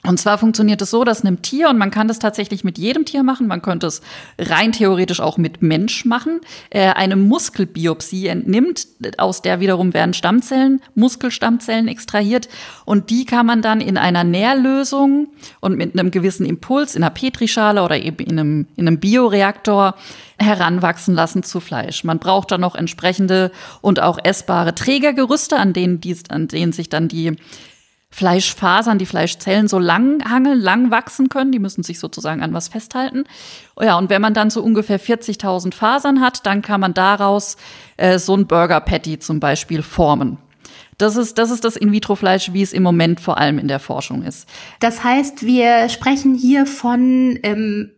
[0.06, 3.04] Und zwar funktioniert es so, dass einem Tier, und man kann das tatsächlich mit jedem
[3.04, 4.02] Tier machen, man könnte es
[4.38, 8.86] rein theoretisch auch mit Mensch machen, äh, eine Muskelbiopsie entnimmt,
[9.18, 12.48] aus der wiederum werden Stammzellen, Muskelstammzellen extrahiert
[12.84, 15.26] und die kann man dann in einer Nährlösung
[15.58, 19.96] und mit einem gewissen Impuls in einer Petrischale oder eben in einem, in einem Bioreaktor
[20.38, 22.04] heranwachsen lassen zu Fleisch.
[22.04, 26.88] Man braucht dann noch entsprechende und auch essbare Trägergerüste, an denen, die, an denen sich
[26.88, 27.36] dann die
[28.10, 31.52] Fleischfasern, die Fleischzellen so lang hangeln, lang wachsen können.
[31.52, 33.24] Die müssen sich sozusagen an was festhalten.
[33.80, 37.56] Ja, und wenn man dann so ungefähr 40.000 Fasern hat, dann kann man daraus
[37.96, 40.38] äh, so ein Burger Patty zum Beispiel formen.
[40.98, 44.22] Das ist, das ist das In-vitro-Fleisch, wie es im Moment vor allem in der Forschung
[44.22, 44.48] ist.
[44.80, 47.90] Das heißt, wir sprechen hier von ähm,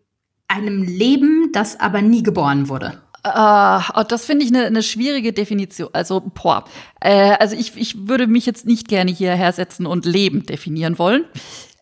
[0.49, 3.01] einem Leben, das aber nie geboren wurde.
[3.27, 5.89] Uh, das finde ich eine ne schwierige Definition.
[5.93, 6.65] Also, boah.
[7.01, 11.25] Äh, also ich, ich würde mich jetzt nicht gerne hierher setzen und Leben definieren wollen.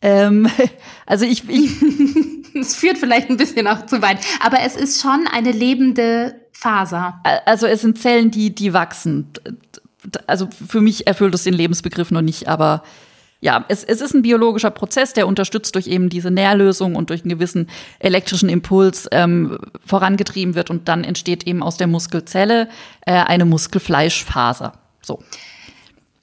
[0.02, 0.48] Ähm,
[1.06, 1.70] also ich, ich
[2.54, 7.20] es führt vielleicht ein bisschen auch zu weit, aber es ist schon eine lebende Faser.
[7.44, 9.30] Also es sind Zellen, die die wachsen.
[10.26, 12.82] Also für mich erfüllt es den Lebensbegriff noch nicht, aber
[13.40, 17.22] ja, es, es ist ein biologischer Prozess, der unterstützt durch eben diese Nährlösung und durch
[17.22, 17.68] einen gewissen
[17.98, 22.68] elektrischen Impuls ähm, vorangetrieben wird und dann entsteht eben aus der Muskelzelle
[23.02, 24.72] äh, eine Muskelfleischfaser.
[25.02, 25.22] So.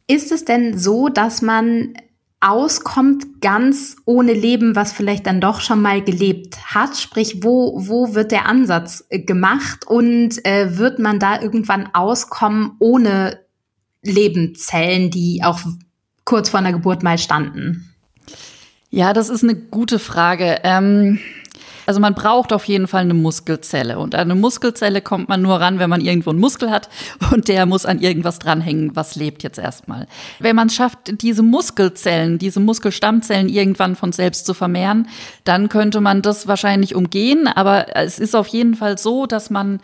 [0.07, 1.93] Ist es denn so, dass man
[2.41, 6.97] auskommt ganz ohne Leben, was vielleicht dann doch schon mal gelebt hat?
[6.97, 12.73] Sprich, wo, wo wird der Ansatz äh, gemacht und äh, wird man da irgendwann auskommen
[12.79, 13.39] ohne
[14.01, 15.59] Lebenszellen, die auch
[16.25, 17.93] kurz vor einer Geburt mal standen?
[18.89, 20.59] Ja, das ist eine gute Frage.
[20.63, 21.19] Ähm
[21.85, 23.99] also man braucht auf jeden Fall eine Muskelzelle.
[23.99, 26.89] Und an eine Muskelzelle kommt man nur ran, wenn man irgendwo einen Muskel hat
[27.31, 30.07] und der muss an irgendwas dranhängen, was lebt jetzt erstmal.
[30.39, 35.07] Wenn man schafft, diese Muskelzellen, diese Muskelstammzellen irgendwann von selbst zu vermehren,
[35.43, 37.47] dann könnte man das wahrscheinlich umgehen.
[37.47, 39.81] Aber es ist auf jeden Fall so, dass man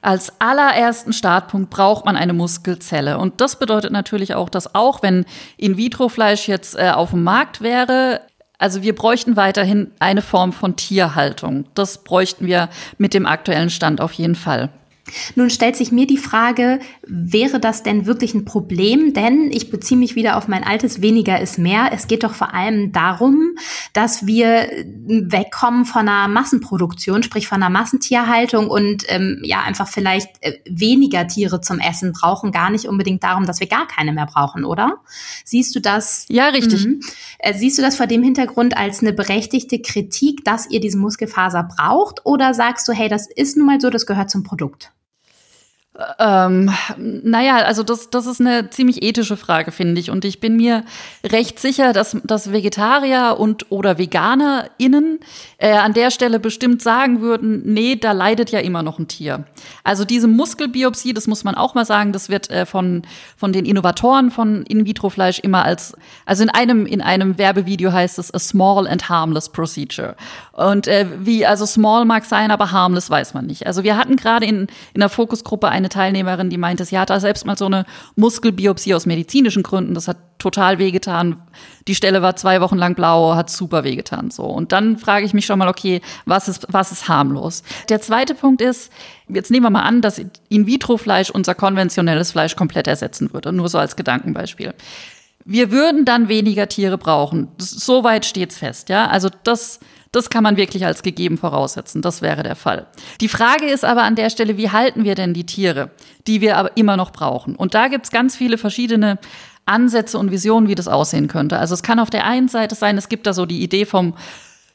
[0.00, 3.18] als allerersten Startpunkt braucht man eine Muskelzelle.
[3.18, 5.24] Und das bedeutet natürlich auch, dass auch wenn
[5.56, 8.20] In-vitro-Fleisch jetzt äh, auf dem Markt wäre,
[8.58, 11.66] also wir bräuchten weiterhin eine Form von Tierhaltung.
[11.74, 14.70] Das bräuchten wir mit dem aktuellen Stand auf jeden Fall.
[15.34, 19.14] Nun stellt sich mir die Frage, wäre das denn wirklich ein Problem?
[19.14, 21.90] Denn ich beziehe mich wieder auf mein altes weniger ist mehr.
[21.92, 23.56] Es geht doch vor allem darum,
[23.92, 24.68] dass wir
[25.06, 31.26] wegkommen von einer Massenproduktion, sprich von einer Massentierhaltung und ähm, ja einfach vielleicht äh, weniger
[31.26, 32.52] Tiere zum Essen brauchen.
[32.52, 34.98] Gar nicht unbedingt darum, dass wir gar keine mehr brauchen, oder?
[35.44, 36.26] Siehst du das?
[36.28, 36.86] Ja, richtig.
[36.86, 37.00] Mhm.
[37.38, 41.62] Äh, siehst du das vor dem Hintergrund als eine berechtigte Kritik, dass ihr diese Muskelfaser
[41.64, 42.24] braucht?
[42.24, 44.92] Oder sagst du, hey, das ist nun mal so, das gehört zum Produkt?
[46.20, 50.10] Ähm, naja, also das, das ist eine ziemlich ethische Frage, finde ich.
[50.10, 50.84] Und ich bin mir
[51.24, 55.18] recht sicher, dass, dass Vegetarier und oder VeganerInnen
[55.58, 59.44] äh, an der Stelle bestimmt sagen würden, nee, da leidet ja immer noch ein Tier.
[59.82, 63.02] Also diese Muskelbiopsie, das muss man auch mal sagen, das wird äh, von,
[63.36, 68.32] von den Innovatoren von In-vitro-Fleisch immer als, also in einem, in einem Werbevideo heißt es
[68.32, 70.14] a small and harmless procedure.
[70.52, 73.66] Und äh, wie, also small mag sein, aber harmless weiß man nicht.
[73.66, 77.46] Also wir hatten gerade in, in der Fokusgruppe eine Teilnehmerin, die meinte, sie hatte selbst
[77.46, 77.84] mal so eine
[78.16, 79.94] Muskelbiopsie aus medizinischen Gründen.
[79.94, 81.36] Das hat total wehgetan.
[81.86, 84.30] Die Stelle war zwei Wochen lang blau, hat super wehgetan.
[84.30, 84.44] So.
[84.44, 87.62] Und dann frage ich mich schon mal, okay, was ist, was ist harmlos?
[87.88, 88.92] Der zweite Punkt ist,
[89.28, 93.52] jetzt nehmen wir mal an, dass In-vitro-Fleisch unser konventionelles Fleisch komplett ersetzen würde.
[93.52, 94.74] Nur so als Gedankenbeispiel.
[95.44, 97.48] Wir würden dann weniger Tiere brauchen.
[97.58, 99.06] Soweit steht's fest, ja.
[99.08, 99.80] Also das,
[100.12, 102.02] das kann man wirklich als gegeben voraussetzen.
[102.02, 102.86] Das wäre der Fall.
[103.20, 105.90] Die Frage ist aber an der Stelle, wie halten wir denn die Tiere,
[106.26, 107.56] die wir aber immer noch brauchen?
[107.56, 109.18] Und da gibt's ganz viele verschiedene
[109.66, 111.58] Ansätze und Visionen, wie das aussehen könnte.
[111.58, 114.14] Also es kann auf der einen Seite sein, es gibt da so die Idee vom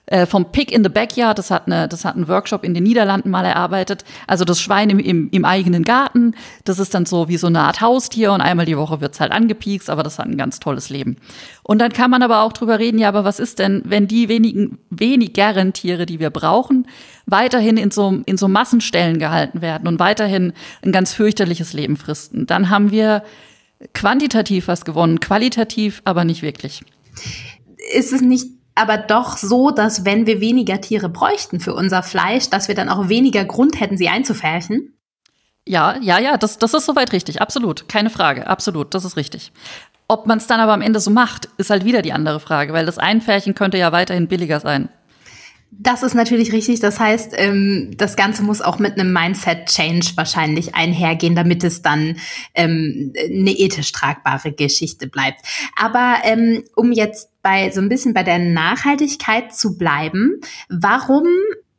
[0.05, 2.83] äh, vom Pig in the Backyard, das hat, eine, das hat ein Workshop in den
[2.83, 4.03] Niederlanden mal erarbeitet.
[4.27, 6.35] Also das Schwein im, im, im eigenen Garten,
[6.65, 9.31] das ist dann so wie so eine Art Haustier und einmal die Woche wird's halt
[9.31, 11.15] angepiekst, aber das hat ein ganz tolles Leben.
[11.63, 14.27] Und dann kann man aber auch drüber reden, ja, aber was ist denn, wenn die
[14.27, 16.87] wenigen, wenigeren Tiere, die wir brauchen,
[17.25, 20.51] weiterhin in so, in so Massenstellen gehalten werden und weiterhin
[20.83, 22.45] ein ganz fürchterliches Leben fristen?
[22.45, 23.23] Dann haben wir
[23.93, 26.81] quantitativ was gewonnen, qualitativ aber nicht wirklich.
[27.95, 32.49] Ist es nicht aber doch so, dass wenn wir weniger Tiere bräuchten für unser Fleisch,
[32.49, 34.97] dass wir dann auch weniger Grund hätten, sie einzufärchen?
[35.67, 37.41] Ja, ja, ja, das, das ist soweit richtig.
[37.41, 37.87] Absolut.
[37.87, 38.47] Keine Frage.
[38.47, 38.93] Absolut.
[38.93, 39.51] Das ist richtig.
[40.07, 42.73] Ob man es dann aber am Ende so macht, ist halt wieder die andere Frage,
[42.73, 44.89] weil das Einfärchen könnte ja weiterhin billiger sein.
[45.71, 46.81] Das ist natürlich richtig.
[46.81, 52.17] Das heißt, ähm, das Ganze muss auch mit einem Mindset-Change wahrscheinlich einhergehen, damit es dann
[52.53, 55.39] ähm, eine ethisch tragbare Geschichte bleibt.
[55.75, 61.27] Aber ähm, um jetzt bei so ein bisschen bei der Nachhaltigkeit zu bleiben, warum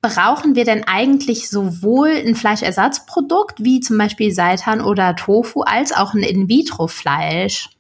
[0.00, 6.12] brauchen wir denn eigentlich sowohl ein Fleischersatzprodukt wie zum Beispiel Seitan oder Tofu als auch
[6.12, 7.70] ein In-vitro-Fleisch?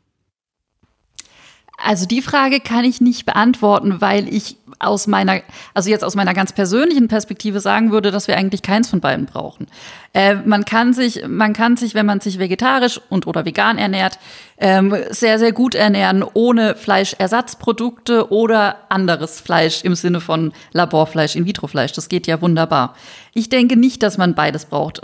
[1.76, 5.40] Also die Frage kann ich nicht beantworten, weil ich aus meiner,
[5.74, 9.26] also jetzt aus meiner ganz persönlichen Perspektive sagen würde, dass wir eigentlich keins von beiden
[9.26, 9.66] brauchen.
[10.12, 14.18] Äh, man kann sich, man kann sich, wenn man sich vegetarisch und oder vegan ernährt,
[14.58, 21.92] ähm, sehr, sehr gut ernähren, ohne Fleischersatzprodukte oder anderes Fleisch im Sinne von Laborfleisch, In-vitro-Fleisch.
[21.92, 22.94] Das geht ja wunderbar.
[23.32, 25.00] Ich denke nicht, dass man beides braucht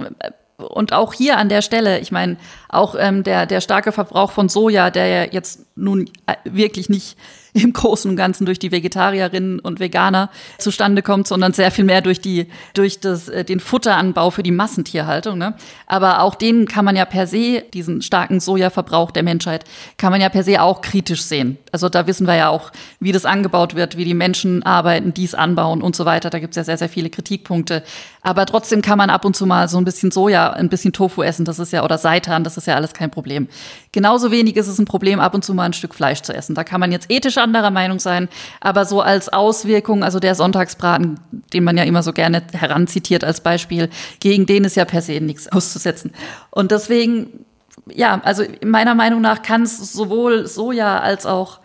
[0.61, 2.37] und auch hier an der Stelle, ich meine,
[2.69, 7.17] auch ähm, der, der starke Verbrauch von Soja, der ja jetzt nun äh, wirklich nicht
[7.63, 12.01] im Großen und Ganzen durch die Vegetarierinnen und Veganer zustande kommt, sondern sehr viel mehr
[12.01, 15.39] durch die durch das äh, den Futteranbau für die Massentierhaltung.
[15.39, 15.55] Ne?
[15.87, 19.65] Aber auch den kann man ja per se diesen starken Sojaverbrauch der Menschheit
[19.97, 21.59] kann man ja per se auch kritisch sehen.
[21.73, 25.35] Also da wissen wir ja auch, wie das angebaut wird, wie die Menschen arbeiten, dies
[25.35, 26.31] anbauen und so weiter.
[26.31, 27.83] Da gibt es ja sehr sehr viele Kritikpunkte.
[28.23, 31.23] Aber trotzdem kann man ab und zu mal so ein bisschen Soja, ein bisschen Tofu
[31.23, 31.45] essen.
[31.45, 33.49] Das ist ja oder Seitan, das ist ja alles kein Problem.
[33.93, 36.55] Genauso wenig ist es ein Problem, ab und zu mal ein Stück Fleisch zu essen.
[36.55, 38.29] Da kann man jetzt ethisch anderer Meinung sein,
[38.61, 41.19] aber so als Auswirkung, also der Sonntagsbraten,
[41.53, 43.89] den man ja immer so gerne heranzitiert als Beispiel,
[44.21, 46.13] gegen den ist ja per se nichts auszusetzen.
[46.51, 47.45] Und deswegen,
[47.87, 51.61] ja, also meiner Meinung nach kann es sowohl Soja als auch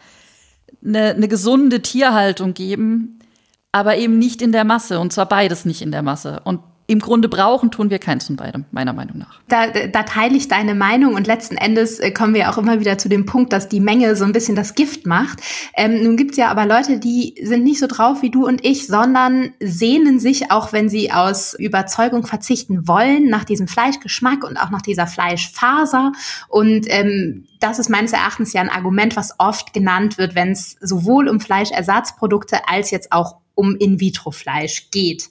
[0.84, 3.20] eine, eine gesunde Tierhaltung geben,
[3.72, 6.42] aber eben nicht in der Masse und zwar beides nicht in der Masse.
[6.46, 9.40] Und im Grunde brauchen tun wir keins von beidem, meiner Meinung nach.
[9.48, 13.00] Da, da teile ich deine Meinung und letzten Endes äh, kommen wir auch immer wieder
[13.00, 15.40] zu dem Punkt, dass die Menge so ein bisschen das Gift macht.
[15.76, 18.86] Ähm, nun gibt's ja aber Leute, die sind nicht so drauf wie du und ich,
[18.86, 24.70] sondern sehnen sich, auch wenn sie aus Überzeugung verzichten wollen, nach diesem Fleischgeschmack und auch
[24.70, 26.12] nach dieser Fleischfaser.
[26.50, 30.78] Und ähm, das ist meines Erachtens ja ein Argument, was oft genannt wird, wenn es
[30.82, 35.30] sowohl um Fleischersatzprodukte als jetzt auch um In-vitro-Fleisch geht.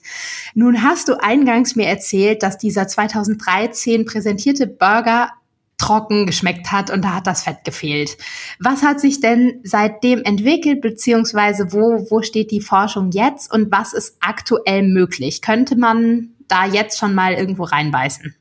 [0.53, 5.31] Nun hast du eingangs mir erzählt, dass dieser 2013 präsentierte Burger
[5.77, 8.17] trocken geschmeckt hat und da hat das Fett gefehlt.
[8.59, 13.93] Was hat sich denn seitdem entwickelt, beziehungsweise wo, wo steht die Forschung jetzt und was
[13.93, 15.41] ist aktuell möglich?
[15.41, 18.35] Könnte man da jetzt schon mal irgendwo reinbeißen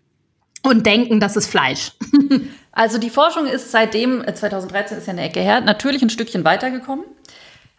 [0.62, 1.92] und denken, das ist Fleisch?
[2.76, 6.44] Also die Forschung ist seitdem, 2013 äh, ist ja eine Ecke her, natürlich ein Stückchen
[6.44, 7.04] weitergekommen.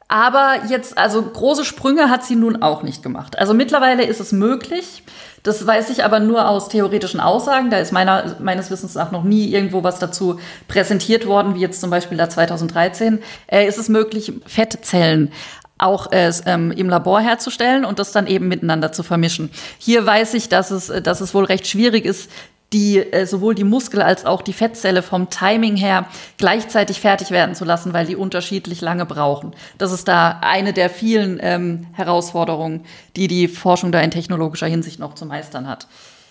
[0.07, 3.39] Aber jetzt, also große Sprünge hat sie nun auch nicht gemacht.
[3.39, 5.03] Also mittlerweile ist es möglich.
[5.41, 7.71] Das weiß ich aber nur aus theoretischen Aussagen.
[7.71, 11.81] Da ist meiner, meines Wissens nach noch nie irgendwo was dazu präsentiert worden, wie jetzt
[11.81, 13.19] zum Beispiel da 2013.
[13.47, 15.31] Äh, ist es möglich, Fettzellen
[15.77, 19.49] auch äh, ähm, im Labor herzustellen und das dann eben miteinander zu vermischen.
[19.77, 22.29] Hier weiß ich, dass es, dass es wohl recht schwierig ist,
[22.73, 27.55] die äh, sowohl die Muskel als auch die Fettzelle vom Timing her gleichzeitig fertig werden
[27.55, 29.53] zu lassen, weil die unterschiedlich lange brauchen.
[29.77, 34.99] Das ist da eine der vielen ähm, Herausforderungen, die die Forschung da in technologischer Hinsicht
[34.99, 35.87] noch zu meistern hat.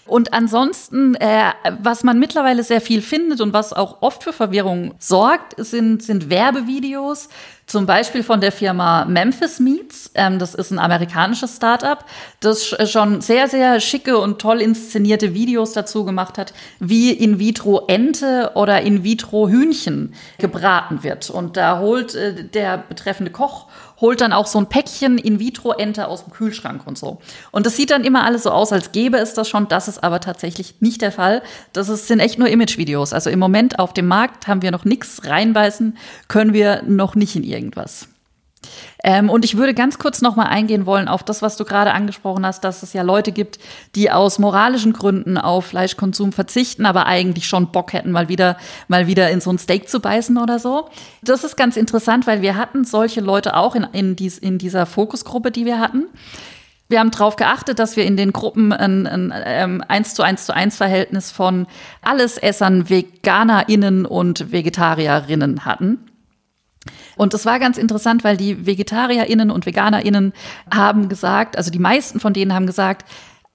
[0.06, 4.94] Und ansonsten, äh, was man mittlerweile sehr viel findet und was auch oft für Verwirrung
[4.98, 7.30] sorgt, sind, sind Werbevideos,
[7.66, 10.10] zum Beispiel von der Firma Memphis Meats.
[10.14, 12.04] Ähm, das ist ein amerikanisches Startup,
[12.40, 17.86] das schon sehr, sehr schicke und toll inszenierte Videos dazu gemacht hat, wie in vitro
[17.86, 21.30] Ente oder in vitro Hühnchen gebraten wird.
[21.30, 23.68] Und da holt äh, der betreffende Koch
[24.04, 27.22] holt dann auch so ein Päckchen In-vitro-Ente aus dem Kühlschrank und so.
[27.52, 29.66] Und das sieht dann immer alles so aus, als gäbe es das schon.
[29.66, 31.42] Das ist aber tatsächlich nicht der Fall.
[31.72, 33.14] Das ist, sind echt nur Image-Videos.
[33.14, 35.96] Also im Moment auf dem Markt haben wir noch nichts reinbeißen,
[36.28, 38.08] können wir noch nicht in irgendwas.
[39.02, 41.92] Ähm, und ich würde ganz kurz noch mal eingehen wollen auf das, was du gerade
[41.92, 43.58] angesprochen hast, dass es ja Leute gibt,
[43.94, 48.56] die aus moralischen Gründen auf Fleischkonsum verzichten, aber eigentlich schon Bock hätten, mal wieder,
[48.88, 50.88] mal wieder in so ein Steak zu beißen oder so.
[51.22, 54.86] Das ist ganz interessant, weil wir hatten solche Leute auch in, in, dies, in dieser
[54.86, 56.06] Fokusgruppe, die wir hatten.
[56.88, 60.46] Wir haben darauf geachtet, dass wir in den Gruppen ein, ein, ein 1 zu 1
[60.46, 61.66] zu 1 Verhältnis von
[62.02, 66.10] Allesessern, VeganerInnen und VegetarierInnen hatten.
[67.16, 70.32] Und das war ganz interessant, weil die VegetarierInnen und VeganerInnen
[70.72, 73.04] haben gesagt, also die meisten von denen haben gesagt,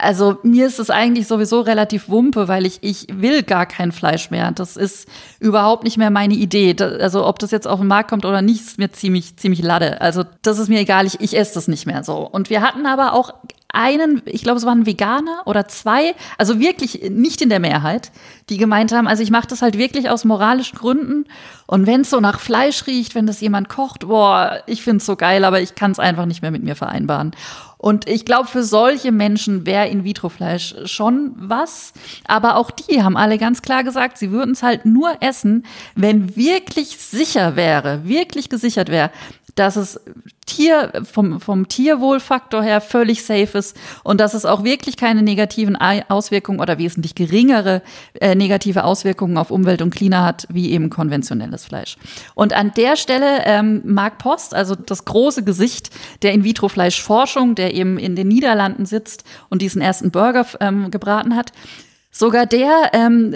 [0.01, 4.31] also mir ist es eigentlich sowieso relativ wumpe, weil ich, ich will gar kein Fleisch
[4.31, 4.51] mehr.
[4.51, 5.09] Das ist
[5.41, 6.73] überhaupt nicht mehr meine Idee.
[6.79, 9.99] also ob das jetzt auf den Markt kommt oder nicht, ist mir ziemlich, ziemlich lade.
[9.99, 12.19] Also das ist mir egal, ich, ich esse das nicht mehr so.
[12.19, 13.33] Und wir hatten aber auch
[13.73, 18.11] einen, ich glaube, es waren Veganer oder zwei, also wirklich nicht in der Mehrheit,
[18.49, 21.25] die gemeint haben, also ich mache das halt wirklich aus moralischen Gründen.
[21.67, 25.15] Und wenn es so nach Fleisch riecht, wenn das jemand kocht, boah, ich find's so
[25.15, 27.35] geil, aber ich kann es einfach nicht mehr mit mir vereinbaren.
[27.77, 31.93] Und ich glaube, für solche Menschen wäre In-vitro-Fleisch schon was.
[32.27, 36.35] Aber auch die haben alle ganz klar gesagt, sie würden es halt nur essen, wenn
[36.35, 39.11] wirklich sicher wäre, wirklich gesichert wäre,
[39.59, 39.99] dass es
[40.45, 45.75] Tier, vom, vom Tierwohlfaktor her völlig safe ist und dass es auch wirklich keine negativen
[45.75, 47.83] Auswirkungen oder wesentlich geringere
[48.19, 51.97] äh, negative Auswirkungen auf Umwelt und Klima hat, wie eben konventionelles Fleisch.
[52.35, 55.91] Und an der Stelle ähm, Mark Post, also das große Gesicht
[56.23, 61.51] der In-vitro-Fleischforschung, der eben in den Niederlanden sitzt und diesen ersten Burger ähm, gebraten hat,
[62.11, 63.35] Sogar der ähm,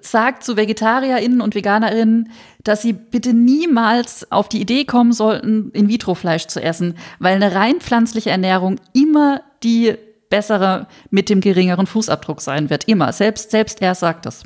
[0.00, 2.30] sagt zu VegetarierInnen und VeganerInnen,
[2.62, 7.80] dass sie bitte niemals auf die Idee kommen sollten, In-vitro-Fleisch zu essen, weil eine rein
[7.80, 9.96] pflanzliche Ernährung immer die
[10.30, 12.84] bessere mit dem geringeren Fußabdruck sein wird.
[12.84, 13.12] Immer.
[13.12, 14.44] Selbst, selbst er sagt das.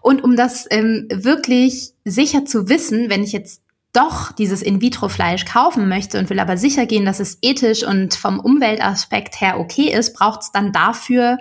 [0.00, 5.88] Und um das ähm, wirklich sicher zu wissen, wenn ich jetzt doch dieses In-vitro-Fleisch kaufen
[5.88, 10.14] möchte und will aber sicher gehen, dass es ethisch und vom Umweltaspekt her okay ist,
[10.14, 11.38] braucht es dann dafür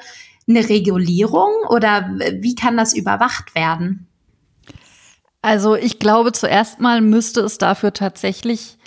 [0.48, 4.08] eine Regulierung oder wie kann das überwacht werden?
[5.42, 8.78] Also ich glaube, zuerst mal müsste es dafür tatsächlich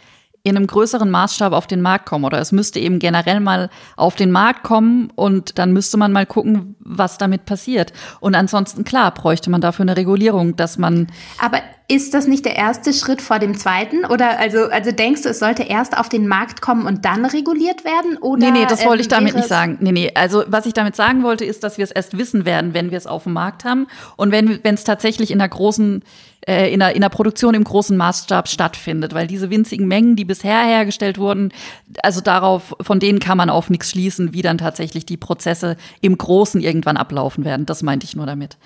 [0.49, 4.17] in einem größeren Maßstab auf den Markt kommen oder es müsste eben generell mal auf
[4.17, 7.93] den Markt kommen und dann müsste man mal gucken, was damit passiert.
[8.21, 11.09] Und ansonsten, klar, bräuchte man dafür eine Regulierung, dass man.
[11.39, 14.05] Aber ist das nicht der erste Schritt vor dem zweiten?
[14.05, 17.85] Oder also, also denkst du, es sollte erst auf den Markt kommen und dann reguliert
[17.85, 18.19] werden?
[18.19, 19.79] Oder, nee, nee, das wollte ich ähm, damit nicht sagen.
[19.81, 20.13] Nee, nee.
[20.15, 22.99] Also was ich damit sagen wollte, ist, dass wir es erst wissen werden, wenn wir
[22.99, 23.87] es auf dem Markt haben.
[24.17, 26.03] Und wenn es tatsächlich in einer großen
[26.49, 30.25] äh, in, der, in der Produktion im großen Maßstab stattfindet, weil diese winzigen Mengen, die
[30.25, 31.53] bisher hergestellt wurden,
[32.03, 36.17] also darauf, von denen kann man auf nichts schließen, wie dann tatsächlich die Prozesse im
[36.17, 37.67] Großen irgendwann ablaufen werden.
[37.67, 38.57] Das meinte ich nur damit.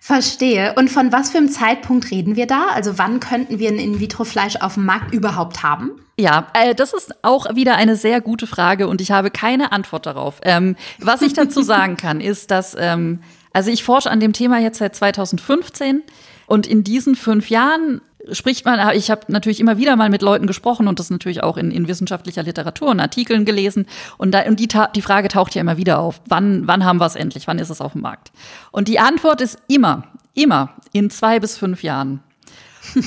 [0.00, 0.74] Verstehe.
[0.76, 2.66] Und von was für einem Zeitpunkt reden wir da?
[2.74, 5.92] Also wann könnten wir ein In-vitro-Fleisch auf dem Markt überhaupt haben?
[6.18, 10.04] Ja, äh, das ist auch wieder eine sehr gute Frage und ich habe keine Antwort
[10.04, 10.40] darauf.
[10.42, 13.20] Ähm, was ich dazu sagen kann, ist, dass, ähm,
[13.54, 16.02] also ich forsche an dem Thema jetzt seit 2015
[16.46, 18.00] und in diesen fünf Jahren
[18.32, 21.56] spricht man, ich habe natürlich immer wieder mal mit Leuten gesprochen und das natürlich auch
[21.56, 23.86] in, in wissenschaftlicher Literatur und Artikeln gelesen.
[24.16, 26.20] Und, da, und die, die Frage taucht ja immer wieder auf.
[26.26, 27.46] Wann, wann haben wir es endlich?
[27.46, 28.32] Wann ist es auf dem Markt?
[28.72, 30.04] Und die Antwort ist immer,
[30.34, 32.20] immer in zwei bis fünf Jahren.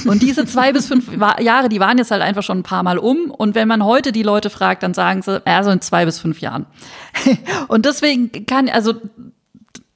[0.06, 2.98] Und diese zwei bis fünf Jahre, die waren jetzt halt einfach schon ein paar Mal
[2.98, 3.30] um.
[3.32, 6.20] Und wenn man heute die Leute fragt, dann sagen sie, ja, so in zwei bis
[6.20, 6.66] fünf Jahren.
[7.68, 8.96] Und deswegen kann, also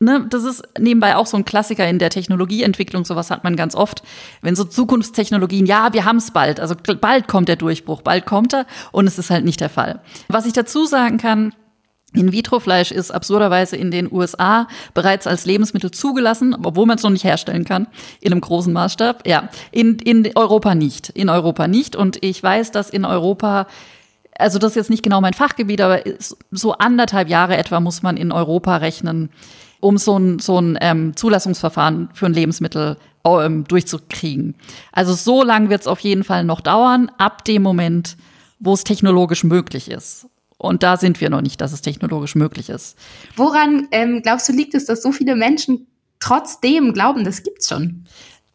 [0.01, 3.75] ne, das ist nebenbei auch so ein Klassiker in der Technologieentwicklung, sowas hat man ganz
[3.75, 4.03] oft.
[4.41, 8.53] Wenn so Zukunftstechnologien, ja, wir haben es bald, also bald kommt der Durchbruch, bald kommt
[8.53, 10.01] er und es ist halt nicht der Fall.
[10.27, 11.53] Was ich dazu sagen kann,
[12.13, 17.23] in-vitro-Fleisch ist absurderweise in den USA bereits als Lebensmittel zugelassen, obwohl man es noch nicht
[17.23, 17.87] herstellen kann,
[18.19, 19.25] in einem großen Maßstab.
[19.25, 21.09] Ja, in, in Europa nicht.
[21.09, 21.95] In Europa nicht.
[21.95, 23.67] Und ich weiß, dass in Europa
[24.37, 26.01] also das ist jetzt nicht genau mein Fachgebiet, aber
[26.49, 29.29] so anderthalb Jahre etwa muss man in Europa rechnen,
[29.81, 34.55] um so ein, so ein ähm, Zulassungsverfahren für ein Lebensmittel ähm, durchzukriegen.
[34.91, 38.15] Also so lang wird es auf jeden Fall noch dauern, ab dem Moment,
[38.59, 40.27] wo es technologisch möglich ist.
[40.57, 42.95] Und da sind wir noch nicht, dass es technologisch möglich ist.
[43.35, 45.87] Woran ähm, glaubst du, liegt es, dass so viele Menschen
[46.19, 48.05] trotzdem glauben, das gibt's schon?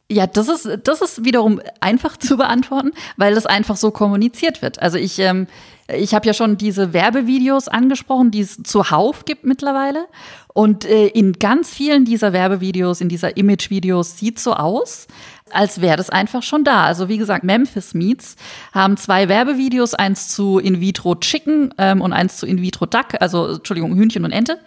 [0.08, 4.80] Ja, das ist, das ist wiederum einfach zu beantworten, weil das einfach so kommuniziert wird.
[4.80, 5.48] Also ich, ähm,
[5.88, 10.06] ich habe ja schon diese Werbevideos angesprochen, die es zuhauf gibt mittlerweile.
[10.56, 15.06] Und äh, in ganz vielen dieser Werbevideos, in dieser Imagevideos sieht so aus,
[15.50, 16.84] als wäre das einfach schon da.
[16.84, 18.36] Also wie gesagt, Memphis Meats
[18.72, 23.20] haben zwei Werbevideos, eins zu In vitro Chicken ähm, und eins zu In vitro Duck,
[23.20, 24.58] also Entschuldigung, Hühnchen und Ente.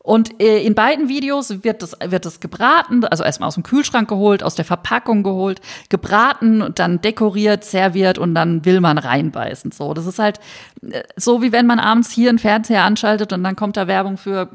[0.00, 4.08] Und äh, in beiden Videos wird das, wird das gebraten, also erstmal aus dem Kühlschrank
[4.08, 9.70] geholt, aus der Verpackung geholt, gebraten und dann dekoriert, serviert und dann will man reinbeißen.
[9.70, 10.40] So, das ist halt
[10.82, 14.16] äh, so, wie wenn man abends hier einen Fernseher anschaltet und dann kommt da Werbung
[14.16, 14.50] für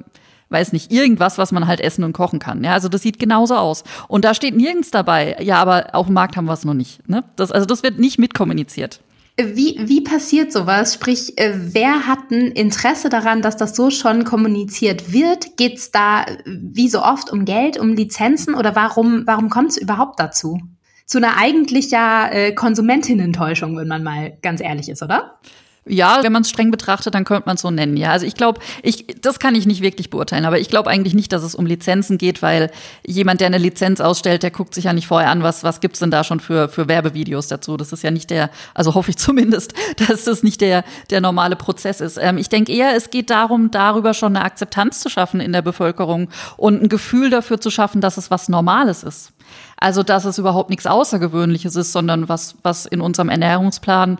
[0.52, 2.64] weiß nicht, irgendwas, was man halt essen und kochen kann.
[2.64, 3.84] Ja, also das sieht genauso aus.
[4.08, 7.08] Und da steht nirgends dabei, ja, aber auf dem Markt haben wir es noch nicht.
[7.08, 7.24] Ne?
[7.36, 9.02] Das, also das wird nicht mitkommuniziert.
[9.38, 10.94] Wie, wie passiert sowas?
[10.94, 15.58] Sprich, äh, wer hat ein Interesse daran, dass das so schon kommuniziert wird?
[15.58, 19.78] Geht es da wie so oft um Geld, um Lizenzen oder warum, warum kommt es
[19.78, 20.60] überhaupt dazu?
[21.06, 25.40] Zu einer eigentlich ja äh, Konsumentinentäuschung, wenn man mal ganz ehrlich ist, oder?
[25.88, 27.98] Ja, wenn man es streng betrachtet, dann könnte man es so nennen.
[27.98, 31.16] Ja, also ich glaube, ich, das kann ich nicht wirklich beurteilen, aber ich glaube eigentlich
[31.16, 32.70] nicht, dass es um Lizenzen geht, weil
[33.04, 35.98] jemand, der eine Lizenz ausstellt, der guckt sich ja nicht vorher an, was, was gibt's
[35.98, 37.78] denn da schon für, für Werbevideos dazu.
[37.78, 39.74] Das ist ja nicht der, also hoffe ich zumindest,
[40.08, 42.20] dass das nicht der, der normale Prozess ist.
[42.22, 45.64] Ähm, ich denke eher, es geht darum, darüber schon eine Akzeptanz zu schaffen in der
[45.64, 49.34] Bevölkerung und ein Gefühl dafür zu schaffen, dass es was Normales ist.
[49.78, 54.20] Also, dass es überhaupt nichts Außergewöhnliches ist, sondern was, was in unserem Ernährungsplan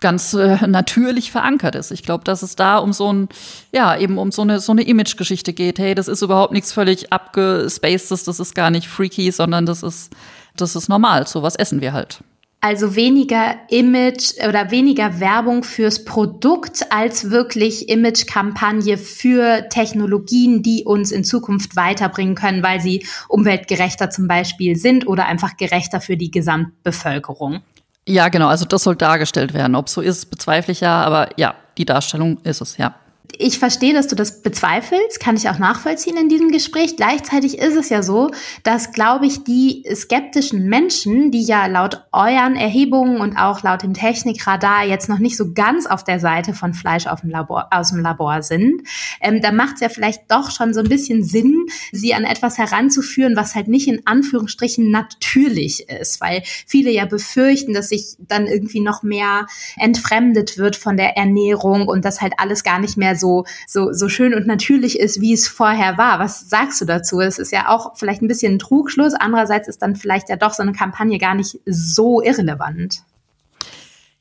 [0.00, 1.90] ganz äh, natürlich verankert ist.
[1.90, 3.28] Ich glaube, dass es da um so ein,
[3.72, 5.78] ja, eben um so eine, so eine Image-Geschichte geht.
[5.78, 10.12] Hey, das ist überhaupt nichts völlig abgespacedes, das ist gar nicht freaky, sondern das ist,
[10.56, 11.26] das ist normal.
[11.26, 12.20] So was essen wir halt.
[12.60, 21.12] Also weniger Image oder weniger Werbung fürs Produkt als wirklich Image-Kampagne für Technologien, die uns
[21.12, 26.32] in Zukunft weiterbringen können, weil sie umweltgerechter zum Beispiel sind oder einfach gerechter für die
[26.32, 27.62] Gesamtbevölkerung.
[28.08, 28.48] Ja, genau.
[28.48, 29.76] Also das soll dargestellt werden.
[29.76, 32.94] Ob so ist, bezweifle ich ja, aber ja, die Darstellung ist es, ja
[33.36, 36.96] ich verstehe, dass du das bezweifelst, kann ich auch nachvollziehen in diesem Gespräch.
[36.96, 38.30] Gleichzeitig ist es ja so,
[38.62, 43.92] dass, glaube ich, die skeptischen Menschen, die ja laut euren Erhebungen und auch laut dem
[43.92, 48.00] Technikradar jetzt noch nicht so ganz auf der Seite von Fleisch dem Labor, aus dem
[48.00, 48.82] Labor sind,
[49.20, 52.58] ähm, da macht es ja vielleicht doch schon so ein bisschen Sinn, sie an etwas
[52.58, 58.46] heranzuführen, was halt nicht in Anführungsstrichen natürlich ist, weil viele ja befürchten, dass sich dann
[58.46, 63.17] irgendwie noch mehr entfremdet wird von der Ernährung und das halt alles gar nicht mehr
[63.18, 66.18] so, so, so schön und natürlich ist, wie es vorher war.
[66.18, 67.20] Was sagst du dazu?
[67.20, 69.14] Es ist ja auch vielleicht ein bisschen ein Trugschluss.
[69.14, 73.02] Andererseits ist dann vielleicht ja doch so eine Kampagne gar nicht so irrelevant.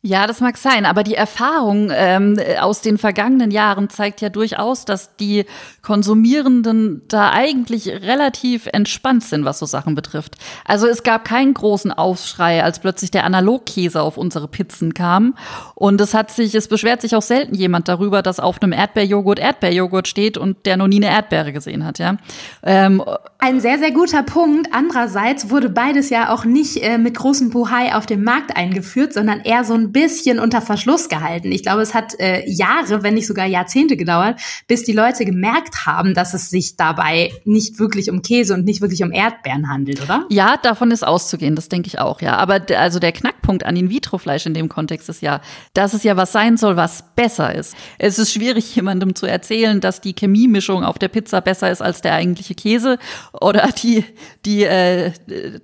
[0.08, 4.86] Ja, das mag sein, aber die Erfahrung ähm, aus den vergangenen Jahren zeigt ja durchaus,
[4.86, 5.43] dass die
[5.82, 10.36] Konsumierenden da eigentlich relativ entspannt sind, was so Sachen betrifft.
[10.64, 15.36] Also es gab keinen großen Aufschrei, als plötzlich der Analogkäse auf unsere Pizzen kam.
[15.76, 19.39] Und es hat sich, es beschwert sich auch selten jemand darüber, dass auf einem Erdbeerjoghurt
[19.39, 22.16] Erdbeerjoghurt steht und der noch nie eine Erdbeere gesehen hat, ja.
[22.64, 23.03] Ähm,
[23.39, 24.70] Ein sehr, sehr guter Punkt.
[24.72, 29.41] Andererseits wurde beides ja auch nicht äh, mit großem Buhai auf dem Markt eingeführt, sondern
[29.41, 31.52] eher so ein bisschen unter Verschluss gehalten.
[31.52, 35.88] Ich glaube, es hat äh, Jahre, wenn nicht sogar Jahrzehnte gedauert, bis die Leute gemerkt
[35.88, 40.04] haben, dass es sich dabei nicht wirklich um Käse und nicht wirklich um Erdbeeren handelt,
[40.04, 40.26] oder?
[40.30, 42.38] Ja, davon ist auszugehen, das denke ich auch, ja.
[42.38, 45.41] Aber also der Knackpunkt an In-vitro-Fleisch in dem Kontext ist ja,
[45.74, 47.76] dass es ja was sein soll, was besser ist.
[47.98, 52.02] Es ist schwierig, jemandem zu erzählen, dass die Chemiemischung auf der Pizza besser ist als
[52.02, 53.00] der eigentliche Käse
[53.34, 54.06] oder die,
[54.45, 55.12] die, äh,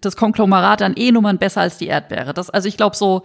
[0.01, 2.33] das Konglomerat an E-Nummern besser als die Erdbeere.
[2.33, 3.21] Das, also ich glaube, so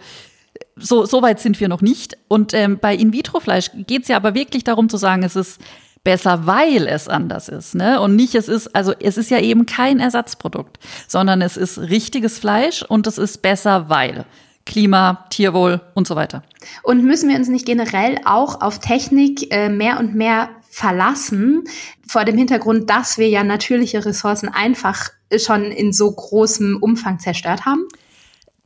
[0.75, 2.17] so, so weit sind wir noch nicht.
[2.27, 5.59] Und ähm, bei In-vitro-Fleisch geht es ja aber wirklich darum zu sagen, es ist
[6.03, 7.99] besser, weil es anders ist, ne?
[7.99, 12.39] Und nicht, es ist, also es ist ja eben kein Ersatzprodukt, sondern es ist richtiges
[12.39, 14.25] Fleisch und es ist besser, weil.
[14.65, 16.43] Klima, Tierwohl und so weiter.
[16.83, 21.63] Und müssen wir uns nicht generell auch auf Technik äh, mehr und mehr verlassen,
[22.07, 27.65] vor dem Hintergrund, dass wir ja natürliche Ressourcen einfach schon in so großem Umfang zerstört
[27.65, 27.87] haben?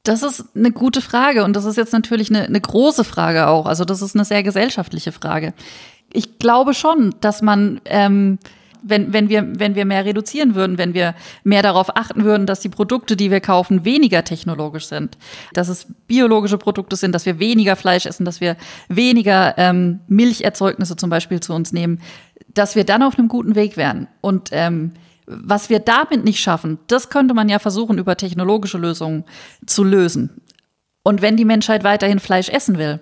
[0.03, 3.65] Das ist eine gute Frage und das ist jetzt natürlich eine, eine große Frage auch.
[3.65, 5.53] Also das ist eine sehr gesellschaftliche Frage.
[6.11, 8.37] Ich glaube schon, dass man ähm,
[8.83, 12.59] wenn, wenn, wir, wenn wir mehr reduzieren würden, wenn wir mehr darauf achten würden, dass
[12.59, 15.17] die Produkte, die wir kaufen, weniger technologisch sind,
[15.53, 18.57] dass es biologische Produkte sind, dass wir weniger Fleisch essen, dass wir
[18.89, 22.01] weniger ähm, Milcherzeugnisse zum Beispiel zu uns nehmen,
[22.53, 24.07] dass wir dann auf einem guten Weg wären.
[24.21, 24.91] Und ähm,
[25.25, 29.25] was wir damit nicht schaffen, das könnte man ja versuchen, über technologische Lösungen
[29.65, 30.41] zu lösen.
[31.03, 32.99] Und wenn die Menschheit weiterhin Fleisch essen will,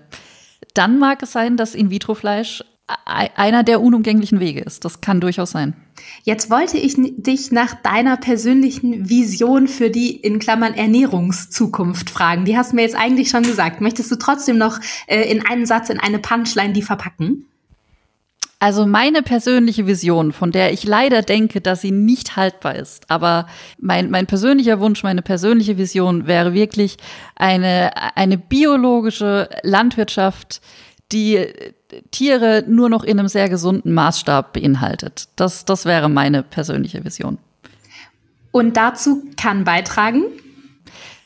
[0.73, 2.63] dann mag es sein, dass In-vitro-Fleisch
[3.05, 4.83] einer der unumgänglichen Wege ist.
[4.85, 5.75] Das kann durchaus sein.
[6.23, 12.45] Jetzt wollte ich dich nach deiner persönlichen Vision für die in Klammern Ernährungszukunft fragen.
[12.45, 13.81] Die hast du mir jetzt eigentlich schon gesagt.
[13.81, 17.45] Möchtest du trotzdem noch äh, in einen Satz, in eine Punchline die verpacken?
[18.61, 23.47] Also meine persönliche Vision, von der ich leider denke, dass sie nicht haltbar ist, aber
[23.79, 26.97] mein, mein persönlicher Wunsch, meine persönliche Vision wäre wirklich
[27.35, 30.61] eine, eine biologische Landwirtschaft,
[31.11, 31.47] die
[32.11, 35.29] Tiere nur noch in einem sehr gesunden Maßstab beinhaltet.
[35.37, 37.39] Das, das wäre meine persönliche Vision.
[38.51, 40.25] Und dazu kann beitragen?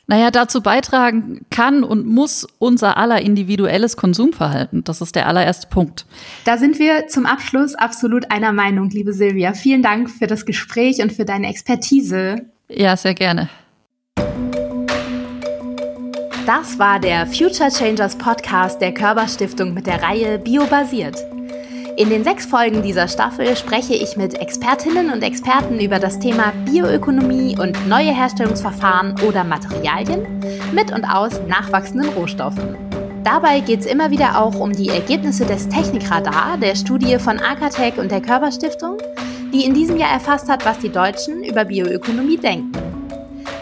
[0.07, 4.83] Naja, dazu beitragen kann und muss unser aller individuelles Konsumverhalten.
[4.83, 6.05] Das ist der allererste Punkt.
[6.43, 9.53] Da sind wir zum Abschluss absolut einer Meinung, liebe Silvia.
[9.53, 12.35] Vielen Dank für das Gespräch und für deine Expertise.
[12.69, 13.49] Ja, sehr gerne.
[16.45, 21.34] Das war der Future Changers Podcast der Körperstiftung mit der Reihe Biobasiert.
[21.97, 26.51] In den sechs Folgen dieser Staffel spreche ich mit Expertinnen und Experten über das Thema
[26.65, 30.27] Bioökonomie und neue Herstellungsverfahren oder Materialien
[30.73, 32.75] mit und aus nachwachsenden Rohstoffen.
[33.23, 37.97] Dabei geht es immer wieder auch um die Ergebnisse des Technikradar, der Studie von Akatech
[37.97, 38.97] und der Körperstiftung,
[39.53, 42.73] die in diesem Jahr erfasst hat, was die Deutschen über Bioökonomie denken.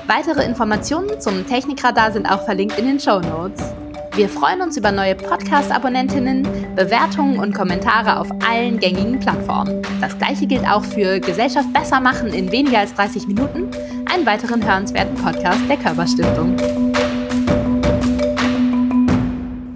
[0.08, 3.76] Weitere Informationen zum Technikradar sind auch verlinkt in den Show Notes.
[4.16, 6.44] Wir freuen uns über neue Podcast-Abonnentinnen,
[6.76, 9.82] Bewertungen und Kommentare auf allen gängigen Plattformen.
[10.02, 13.72] Das gleiche gilt auch für Gesellschaft besser machen in weniger als 30 Minuten,
[14.06, 16.56] einen weiteren hörenswerten Podcast der Körperstiftung.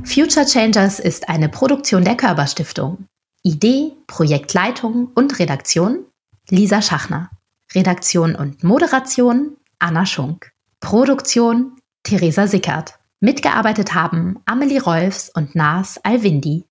[0.03, 3.07] Future Changers ist eine Produktion der Körperstiftung.
[3.41, 6.05] Idee, Projektleitung und Redaktion
[6.49, 7.31] Lisa Schachner.
[7.73, 10.51] Redaktion und Moderation Anna Schunk.
[10.79, 12.99] Produktion Theresa Sickert.
[13.19, 16.65] Mitgearbeitet haben Amelie Rolfs und Nas Alwindi.